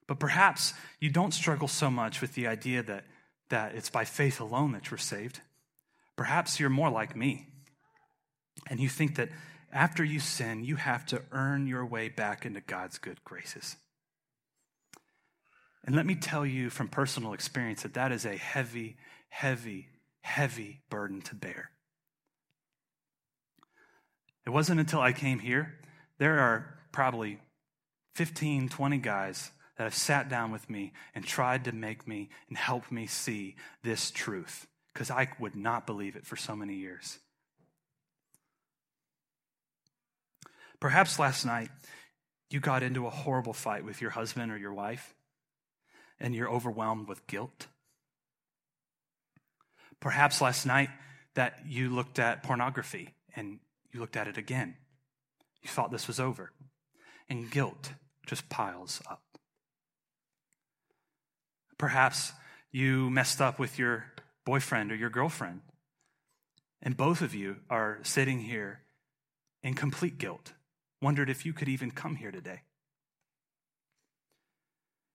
But 0.07 0.21
perhaps 0.21 0.73
you 1.01 1.11
don't 1.11 1.35
struggle 1.35 1.67
so 1.67 1.91
much 1.91 2.21
with 2.21 2.35
the 2.35 2.47
idea 2.47 2.85
that, 2.85 3.07
that 3.49 3.75
it's 3.75 3.91
by 3.91 4.05
faith 4.05 4.39
alone 4.39 4.71
that 4.71 4.89
you're 4.89 4.99
saved. 4.99 5.41
Perhaps 6.15 6.61
you're 6.61 6.71
more 6.71 6.91
like 6.91 7.17
me. 7.17 7.49
And 8.71 8.79
you 8.79 8.89
think 8.89 9.17
that 9.17 9.31
after 9.73 10.05
you 10.05 10.21
sin, 10.21 10.63
you 10.63 10.77
have 10.77 11.05
to 11.07 11.23
earn 11.33 11.67
your 11.67 11.85
way 11.85 12.09
back 12.09 12.47
into 12.47 12.61
God's 12.61 12.99
good 12.99 13.25
graces. 13.25 13.75
And 15.85 15.95
let 15.95 16.07
me 16.07 16.15
tell 16.15 16.47
you 16.47 16.71
from 16.71 16.89
personal 16.89 17.35
experience 17.35 17.83
that 17.83 17.95
that 17.95 18.11
is 18.11 18.25
a 18.25 18.37
heavy, 18.37 18.97
heavy, 19.29 19.89
heavy 20.23 20.81
burden 20.89 21.21
to 21.23 21.35
bear. 21.35 21.71
It 24.47 24.51
wasn't 24.51 24.81
until 24.81 25.01
I 25.01 25.13
came 25.13 25.39
here, 25.39 25.79
there 26.19 26.39
are 26.39 26.79
probably 26.93 27.39
15, 28.15 28.69
20 28.69 28.99
guys 28.99 29.51
that 29.77 29.85
have 29.85 29.95
sat 29.95 30.29
down 30.29 30.53
with 30.53 30.71
me 30.71 30.93
and 31.15 31.25
tried 31.25 31.65
to 31.65 31.73
make 31.73 32.07
me 32.07 32.31
and 32.49 32.57
help 32.57 32.91
me 32.91 33.07
see 33.07 33.57
this 33.83 34.11
truth 34.11 34.67
because 34.93 35.11
I 35.11 35.29
would 35.41 35.57
not 35.57 35.87
believe 35.87 36.15
it 36.15 36.25
for 36.25 36.37
so 36.37 36.55
many 36.55 36.75
years. 36.75 37.19
Perhaps 40.81 41.19
last 41.19 41.45
night 41.45 41.71
you 42.51 42.61
got 42.61 42.83
into 42.83 43.07
a 43.07 43.11
horrible 43.11 43.53
fight 43.53 43.85
with 43.85 44.01
your 44.01 44.11
husband 44.11 44.53
or 44.53 44.57
your 44.57 44.73
wife 44.73 45.15
and 46.21 46.35
you're 46.35 46.51
overwhelmed 46.51 47.09
with 47.09 47.27
guilt. 47.27 47.67
Perhaps 50.01 50.41
last 50.41 50.67
night 50.67 50.91
that 51.35 51.61
you 51.67 51.91
looked 51.91 52.19
at 52.19 52.43
pornography 52.43 53.15
and 53.37 53.59
you 53.93 54.01
looked 54.01 54.17
at 54.17 54.29
it 54.29 54.39
again. 54.39 54.77
You 55.63 55.71
thought 55.71 55.91
this 55.91 56.07
was 56.07 56.21
over, 56.21 56.53
and 57.29 57.51
guilt 57.51 57.93
just 58.27 58.49
piles 58.49 59.01
up. 59.11 59.23
Perhaps 61.79 62.33
you 62.71 63.09
messed 63.11 63.41
up 63.41 63.59
with 63.59 63.79
your 63.79 64.05
boyfriend 64.45 64.93
or 64.93 64.95
your 64.95 65.11
girlfriend, 65.11 65.63
and 66.83 66.97
both 66.97 67.23
of 67.23 67.35
you 67.35 67.57
are 67.71 67.99
sitting 68.03 68.41
here 68.41 68.81
in 69.63 69.75
complete 69.75 70.19
guilt, 70.19 70.53
wondered 71.01 71.31
if 71.31 71.47
you 71.47 71.53
could 71.53 71.69
even 71.69 71.91
come 71.91 72.17
here 72.17 72.31
today. 72.31 72.61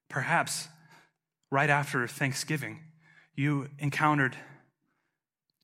Perhaps 0.10 0.68
right 1.52 1.70
after 1.70 2.08
Thanksgiving, 2.08 2.80
you 3.36 3.70
encountered 3.80 4.36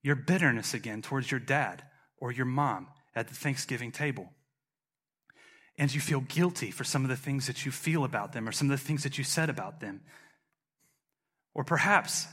your 0.01 0.15
bitterness 0.15 0.73
again 0.73 1.01
towards 1.01 1.31
your 1.31 1.39
dad 1.39 1.83
or 2.17 2.31
your 2.31 2.45
mom 2.45 2.87
at 3.15 3.27
the 3.27 3.35
Thanksgiving 3.35 3.91
table. 3.91 4.29
And 5.77 5.93
you 5.93 5.99
feel 5.99 6.21
guilty 6.21 6.71
for 6.71 6.83
some 6.83 7.03
of 7.03 7.09
the 7.09 7.17
things 7.17 7.47
that 7.47 7.65
you 7.65 7.71
feel 7.71 8.03
about 8.03 8.31
them 8.31 8.47
or 8.47 8.51
some 8.51 8.71
of 8.71 8.79
the 8.79 8.85
things 8.85 9.03
that 9.03 9.17
you 9.17 9.23
said 9.23 9.49
about 9.49 9.81
them. 9.81 10.01
Or 11.53 11.63
perhaps 11.63 12.27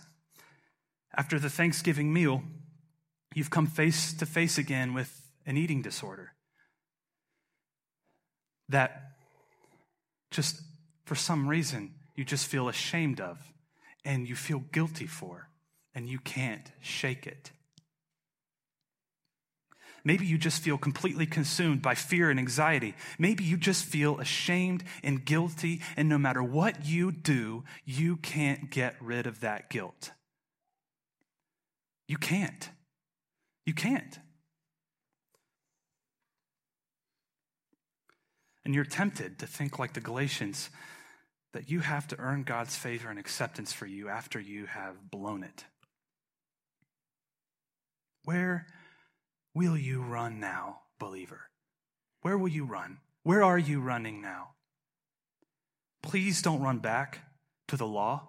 after 1.17 1.39
the 1.39 1.51
Thanksgiving 1.51 2.13
meal, 2.13 2.43
you've 3.35 3.51
come 3.51 3.67
face 3.67 4.13
to 4.15 4.27
face 4.27 4.59
again 4.59 4.95
with 4.95 5.21
an 5.45 5.57
eating 5.57 5.83
disorder 5.83 6.33
that 8.69 9.13
just 10.31 10.63
for 11.05 11.15
some 11.15 11.49
reason 11.49 11.95
you 12.15 12.25
just 12.25 12.47
feel 12.47 12.69
ashamed 12.69 13.21
of 13.21 13.39
and 14.05 14.29
you 14.29 14.35
feel 14.35 14.61
guilty 14.73 15.07
for 15.07 15.49
and 15.95 16.09
you 16.09 16.19
can't 16.19 16.71
shake 16.81 17.27
it. 17.27 17.53
Maybe 20.05 20.27
you 20.27 20.37
just 20.37 20.63
feel 20.63 20.79
completely 20.79 21.27
consumed 21.27 21.81
by 21.81 21.95
fear 21.95 22.29
and 22.29 22.39
anxiety. 22.39 22.95
Maybe 23.19 23.45
you 23.45 23.57
just 23.57 23.85
feel 23.85 24.19
ashamed 24.19 24.83
and 25.05 25.25
guilty, 25.25 25.81
and 25.97 26.09
no 26.09 26.19
matter 26.19 26.43
what 26.43 26.85
you 26.85 27.13
do, 27.13 27.63
you 27.85 28.17
can't 28.17 28.69
get 28.71 28.97
rid 29.01 29.27
of 29.29 29.41
that 29.41 29.71
guilt. 29.71 30.11
You 32.09 32.17
can't. 32.19 32.69
You 33.65 33.75
can't. 33.75 34.19
And 38.65 38.75
you're 38.75 38.85
tempted 38.85 39.39
to 39.39 39.47
think 39.47 39.79
like 39.79 39.93
the 39.93 40.01
Galatians 40.01 40.71
that 41.53 41.71
you 41.71 41.81
have 41.81 42.07
to 42.09 42.19
earn 42.19 42.43
God's 42.43 42.77
favor 42.77 43.11
and 43.11 43.19
acceptance 43.19 43.73
for 43.73 43.87
you 43.87 44.09
after 44.09 44.41
you 44.41 44.67
have 44.67 45.11
blown 45.11 45.43
it. 45.43 45.65
Where 48.25 48.67
will 49.55 49.77
you 49.77 50.01
run 50.01 50.41
now, 50.41 50.81
believer? 50.99 51.51
Where 52.23 52.39
will 52.39 52.49
you 52.49 52.65
run? 52.65 52.99
Where 53.23 53.43
are 53.43 53.59
you 53.59 53.81
running 53.81 54.23
now? 54.23 54.51
Please 56.03 56.43
don't 56.43 56.63
run 56.63 56.79
back 56.79 57.21
to 57.69 57.77
the 57.77 57.87
law 57.87 58.29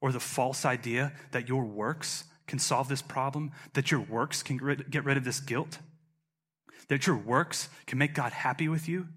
or 0.00 0.12
the 0.12 0.20
false 0.20 0.64
idea 0.64 1.12
that 1.32 1.48
your 1.48 1.64
works 1.64 2.24
can 2.46 2.58
solve 2.58 2.88
this 2.88 3.02
problem, 3.02 3.52
that 3.74 3.90
your 3.90 4.00
works 4.00 4.42
can 4.42 4.56
get 4.90 5.04
rid 5.04 5.16
of 5.16 5.24
this 5.24 5.40
guilt, 5.40 5.78
that 6.88 7.06
your 7.06 7.16
works 7.16 7.68
can 7.86 7.98
make 7.98 8.14
God 8.14 8.32
happy 8.32 8.68
with 8.68 8.88
you. 8.88 9.08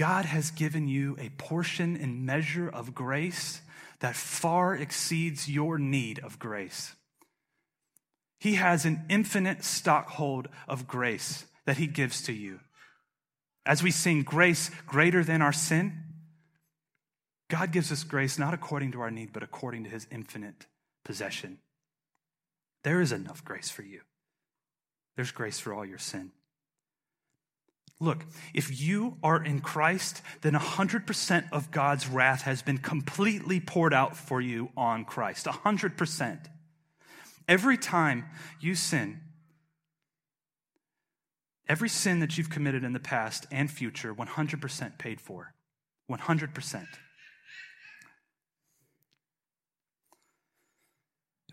God 0.00 0.24
has 0.24 0.50
given 0.50 0.88
you 0.88 1.14
a 1.20 1.28
portion 1.28 1.94
and 1.94 2.24
measure 2.24 2.66
of 2.66 2.94
grace 2.94 3.60
that 3.98 4.16
far 4.16 4.74
exceeds 4.74 5.46
your 5.46 5.78
need 5.78 6.20
of 6.20 6.38
grace. 6.38 6.94
He 8.38 8.54
has 8.54 8.86
an 8.86 9.04
infinite 9.10 9.58
stockhold 9.58 10.46
of 10.66 10.88
grace 10.88 11.44
that 11.66 11.76
He 11.76 11.86
gives 11.86 12.22
to 12.22 12.32
you. 12.32 12.60
As 13.66 13.82
we 13.82 13.90
sing 13.90 14.22
grace 14.22 14.70
greater 14.86 15.22
than 15.22 15.42
our 15.42 15.52
sin, 15.52 15.92
God 17.50 17.70
gives 17.70 17.92
us 17.92 18.02
grace 18.02 18.38
not 18.38 18.54
according 18.54 18.92
to 18.92 19.02
our 19.02 19.10
need, 19.10 19.34
but 19.34 19.42
according 19.42 19.84
to 19.84 19.90
His 19.90 20.06
infinite 20.10 20.64
possession. 21.04 21.58
There 22.84 23.02
is 23.02 23.12
enough 23.12 23.44
grace 23.44 23.68
for 23.68 23.82
you. 23.82 24.00
There's 25.16 25.30
grace 25.30 25.60
for 25.60 25.74
all 25.74 25.84
your 25.84 25.98
sin. 25.98 26.32
Look, 28.02 28.24
if 28.54 28.80
you 28.80 29.18
are 29.22 29.44
in 29.44 29.60
Christ, 29.60 30.22
then 30.40 30.54
100% 30.54 31.52
of 31.52 31.70
God's 31.70 32.08
wrath 32.08 32.42
has 32.42 32.62
been 32.62 32.78
completely 32.78 33.60
poured 33.60 33.92
out 33.92 34.16
for 34.16 34.40
you 34.40 34.70
on 34.74 35.04
Christ. 35.04 35.44
100%. 35.44 36.46
Every 37.46 37.76
time 37.76 38.24
you 38.58 38.74
sin, 38.74 39.20
every 41.68 41.90
sin 41.90 42.20
that 42.20 42.38
you've 42.38 42.48
committed 42.48 42.84
in 42.84 42.94
the 42.94 43.00
past 43.00 43.46
and 43.52 43.70
future, 43.70 44.14
100% 44.14 44.98
paid 44.98 45.20
for. 45.20 45.52
100%. 46.10 46.86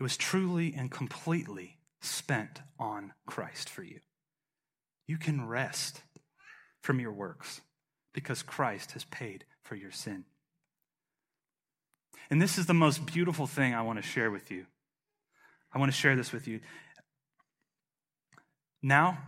It 0.00 0.02
was 0.02 0.16
truly 0.16 0.72
and 0.74 0.90
completely 0.90 1.78
spent 2.00 2.62
on 2.78 3.12
Christ 3.26 3.68
for 3.68 3.82
you. 3.82 3.98
You 5.06 5.18
can 5.18 5.46
rest 5.46 6.02
from 6.82 7.00
your 7.00 7.12
works 7.12 7.60
because 8.12 8.42
Christ 8.42 8.92
has 8.92 9.04
paid 9.04 9.44
for 9.62 9.74
your 9.74 9.90
sin. 9.90 10.24
And 12.30 12.42
this 12.42 12.58
is 12.58 12.66
the 12.66 12.74
most 12.74 13.06
beautiful 13.06 13.46
thing 13.46 13.74
I 13.74 13.82
want 13.82 13.98
to 13.98 14.08
share 14.08 14.30
with 14.30 14.50
you. 14.50 14.66
I 15.72 15.78
want 15.78 15.92
to 15.92 15.96
share 15.96 16.16
this 16.16 16.32
with 16.32 16.48
you. 16.48 16.60
Now, 18.82 19.18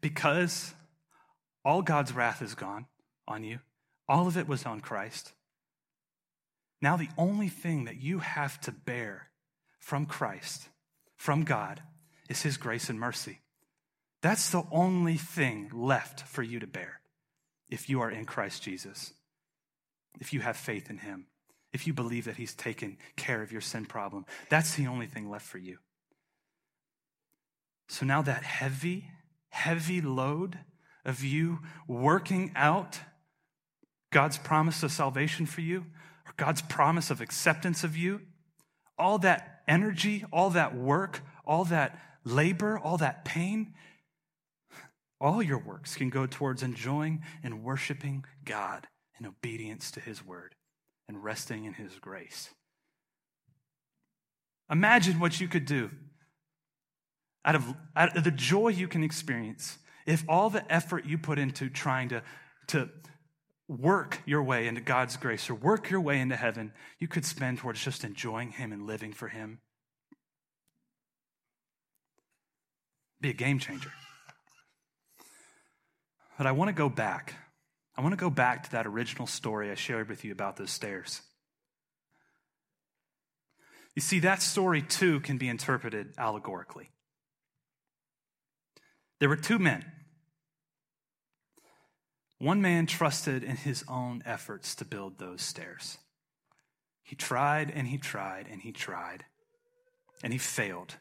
because 0.00 0.74
all 1.64 1.82
God's 1.82 2.12
wrath 2.12 2.42
is 2.42 2.54
gone 2.54 2.86
on 3.26 3.44
you, 3.44 3.58
all 4.08 4.26
of 4.26 4.36
it 4.36 4.48
was 4.48 4.64
on 4.64 4.80
Christ. 4.80 5.32
Now, 6.80 6.96
the 6.96 7.08
only 7.18 7.48
thing 7.48 7.84
that 7.84 8.00
you 8.00 8.20
have 8.20 8.60
to 8.62 8.72
bear 8.72 9.28
from 9.80 10.06
Christ, 10.06 10.68
from 11.16 11.44
God, 11.44 11.82
is 12.28 12.42
His 12.42 12.56
grace 12.56 12.88
and 12.88 12.98
mercy. 13.00 13.40
That's 14.20 14.50
the 14.50 14.64
only 14.72 15.16
thing 15.16 15.70
left 15.72 16.22
for 16.22 16.42
you 16.42 16.58
to 16.60 16.66
bear 16.66 17.00
if 17.68 17.88
you 17.88 18.00
are 18.00 18.10
in 18.10 18.24
Christ 18.24 18.62
Jesus, 18.62 19.12
if 20.20 20.32
you 20.32 20.40
have 20.40 20.56
faith 20.56 20.90
in 20.90 20.98
Him, 20.98 21.26
if 21.72 21.86
you 21.86 21.92
believe 21.92 22.24
that 22.24 22.36
He's 22.36 22.54
taken 22.54 22.96
care 23.16 23.42
of 23.42 23.52
your 23.52 23.60
sin 23.60 23.84
problem. 23.86 24.24
That's 24.48 24.74
the 24.74 24.86
only 24.86 25.06
thing 25.06 25.30
left 25.30 25.46
for 25.46 25.58
you. 25.58 25.78
So 27.88 28.04
now 28.04 28.22
that 28.22 28.42
heavy, 28.42 29.10
heavy 29.50 30.00
load 30.00 30.58
of 31.04 31.22
you 31.22 31.60
working 31.86 32.52
out 32.54 33.00
God's 34.10 34.38
promise 34.38 34.82
of 34.82 34.92
salvation 34.92 35.46
for 35.46 35.60
you, 35.60 35.86
or 36.26 36.32
God's 36.36 36.62
promise 36.62 37.10
of 37.10 37.20
acceptance 37.20 37.84
of 37.84 37.96
you, 37.96 38.20
all 38.98 39.18
that 39.18 39.62
energy, 39.68 40.24
all 40.32 40.50
that 40.50 40.74
work, 40.74 41.20
all 41.46 41.64
that 41.66 41.98
labor, 42.24 42.78
all 42.78 42.96
that 42.98 43.24
pain, 43.24 43.74
all 45.20 45.42
your 45.42 45.58
works 45.58 45.96
can 45.96 46.10
go 46.10 46.26
towards 46.26 46.62
enjoying 46.62 47.22
and 47.42 47.64
worshiping 47.64 48.24
God 48.44 48.86
in 49.18 49.26
obedience 49.26 49.90
to 49.92 50.00
His 50.00 50.24
word 50.24 50.54
and 51.08 51.22
resting 51.22 51.64
in 51.64 51.74
His 51.74 51.92
grace. 52.00 52.50
Imagine 54.70 55.18
what 55.18 55.40
you 55.40 55.48
could 55.48 55.64
do 55.64 55.90
out 57.44 57.54
of, 57.54 57.74
out 57.96 58.16
of 58.16 58.24
the 58.24 58.30
joy 58.30 58.68
you 58.68 58.86
can 58.86 59.02
experience 59.02 59.78
if 60.06 60.24
all 60.28 60.50
the 60.50 60.70
effort 60.72 61.04
you 61.06 61.18
put 61.18 61.38
into 61.38 61.68
trying 61.68 62.08
to, 62.10 62.22
to 62.68 62.88
work 63.68 64.20
your 64.24 64.42
way 64.42 64.66
into 64.66 64.80
God's 64.80 65.16
grace 65.16 65.50
or 65.50 65.54
work 65.54 65.90
your 65.90 66.00
way 66.00 66.20
into 66.20 66.36
heaven, 66.36 66.72
you 66.98 67.08
could 67.08 67.24
spend 67.24 67.58
towards 67.58 67.82
just 67.82 68.04
enjoying 68.04 68.50
Him 68.52 68.72
and 68.72 68.86
living 68.86 69.12
for 69.12 69.28
Him. 69.28 69.60
Be 73.20 73.30
a 73.30 73.34
game 73.34 73.58
changer. 73.58 73.92
But 76.38 76.46
I 76.46 76.52
want 76.52 76.68
to 76.68 76.72
go 76.72 76.88
back. 76.88 77.34
I 77.96 78.00
want 78.00 78.12
to 78.12 78.16
go 78.16 78.30
back 78.30 78.62
to 78.62 78.70
that 78.70 78.86
original 78.86 79.26
story 79.26 79.72
I 79.72 79.74
shared 79.74 80.08
with 80.08 80.24
you 80.24 80.30
about 80.30 80.56
those 80.56 80.70
stairs. 80.70 81.20
You 83.96 84.00
see, 84.00 84.20
that 84.20 84.40
story 84.40 84.80
too 84.80 85.18
can 85.18 85.36
be 85.36 85.48
interpreted 85.48 86.14
allegorically. 86.16 86.90
There 89.18 89.28
were 89.28 89.36
two 89.36 89.58
men. 89.58 89.84
One 92.38 92.62
man 92.62 92.86
trusted 92.86 93.42
in 93.42 93.56
his 93.56 93.84
own 93.88 94.22
efforts 94.24 94.76
to 94.76 94.84
build 94.84 95.18
those 95.18 95.42
stairs. 95.42 95.98
He 97.02 97.16
tried 97.16 97.72
and 97.72 97.88
he 97.88 97.98
tried 97.98 98.46
and 98.48 98.62
he 98.62 98.70
tried, 98.70 99.24
and 100.22 100.32
he 100.32 100.38
failed. 100.38 100.94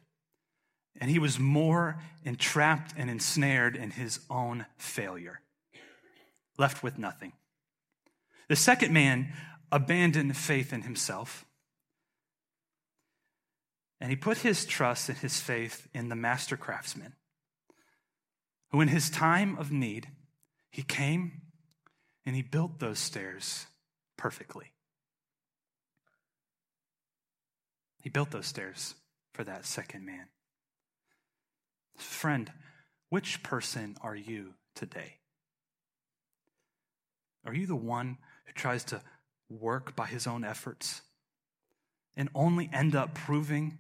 And 1.00 1.12
he 1.12 1.20
was 1.20 1.40
more 1.40 2.00
entrapped 2.24 2.94
and 2.98 3.10
ensnared 3.10 3.76
in 3.76 3.92
his 3.92 4.20
own 4.30 4.66
failure, 4.78 5.42
left 6.58 6.82
with 6.82 6.98
nothing. 6.98 7.34
The 8.48 8.56
second 8.56 8.94
man 8.94 9.34
abandoned 9.72 10.36
faith 10.36 10.74
in 10.74 10.84
himself, 10.84 11.46
and 14.00 14.10
he 14.10 14.16
put 14.16 14.40
his 14.40 14.66
trust 14.66 15.10
and 15.10 15.18
his 15.18 15.40
faith 15.40 15.88
in 15.94 16.10
the 16.10 16.16
master 16.16 16.56
craftsman, 16.56 17.14
who, 18.72 18.82
in 18.82 18.88
his 18.88 19.10
time 19.10 19.58
of 19.58 19.72
need, 19.72 20.08
he 20.72 20.84
came 20.84 21.42
and 22.26 22.36
he 22.36 22.42
built 22.42 22.80
those 22.80 23.00
stairs 23.00 23.66
perfectly. 24.18 24.74
He 28.02 28.10
built 28.10 28.32
those 28.32 28.46
stairs 28.46 28.96
for 29.34 29.44
that 29.44 29.66
second 29.66 30.06
man. 30.06 30.28
Friend, 31.98 32.52
which 33.10 33.44
person 33.44 33.98
are 34.02 34.16
you 34.16 34.54
today? 34.76 35.18
Are 37.46 37.54
you 37.54 37.66
the 37.66 37.76
one 37.76 38.18
who 38.46 38.54
tries 38.54 38.84
to 38.86 39.02
work 39.50 39.96
by 39.96 40.06
his 40.06 40.28
own 40.28 40.44
efforts 40.44 41.02
and 42.16 42.30
only 42.36 42.70
end 42.74 42.96
up 42.96 43.14
proving 43.14 43.78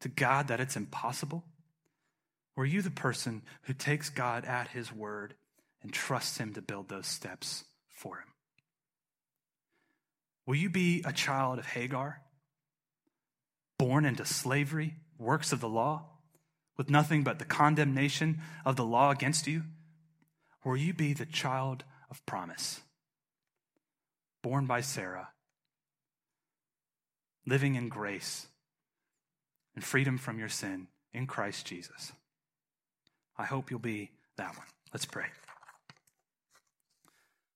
to 0.00 0.08
God 0.08 0.48
that 0.48 0.60
it's 0.60 0.76
impossible? 0.76 1.44
Or 2.56 2.64
are 2.64 2.66
you 2.66 2.82
the 2.82 2.90
person 2.90 3.42
who 3.62 3.72
takes 3.72 4.10
God 4.10 4.44
at 4.44 4.68
his 4.68 4.92
word 4.92 5.34
and 5.82 5.92
trusts 5.92 6.38
him 6.38 6.54
to 6.54 6.62
build 6.62 6.88
those 6.88 7.06
steps 7.06 7.64
for 7.88 8.16
him? 8.16 8.28
Will 10.46 10.56
you 10.56 10.70
be 10.70 11.02
a 11.04 11.12
child 11.12 11.58
of 11.58 11.66
Hagar, 11.66 12.22
born 13.78 14.04
into 14.04 14.24
slavery, 14.24 14.94
works 15.18 15.52
of 15.52 15.60
the 15.60 15.68
law? 15.68 16.04
With 16.76 16.90
nothing 16.90 17.22
but 17.22 17.38
the 17.38 17.44
condemnation 17.44 18.40
of 18.64 18.76
the 18.76 18.84
law 18.84 19.10
against 19.10 19.46
you? 19.46 19.62
Will 20.64 20.76
you 20.76 20.92
be 20.92 21.12
the 21.12 21.26
child 21.26 21.84
of 22.10 22.24
promise. 22.26 22.80
Born 24.42 24.66
by 24.66 24.80
Sarah, 24.80 25.28
living 27.46 27.74
in 27.74 27.88
grace 27.88 28.46
and 29.74 29.84
freedom 29.84 30.18
from 30.18 30.38
your 30.38 30.48
sin 30.48 30.88
in 31.12 31.26
Christ 31.26 31.66
Jesus. 31.66 32.12
I 33.38 33.44
hope 33.44 33.70
you'll 33.70 33.80
be 33.80 34.10
that 34.36 34.56
one. 34.56 34.66
Let's 34.92 35.04
pray. 35.04 35.26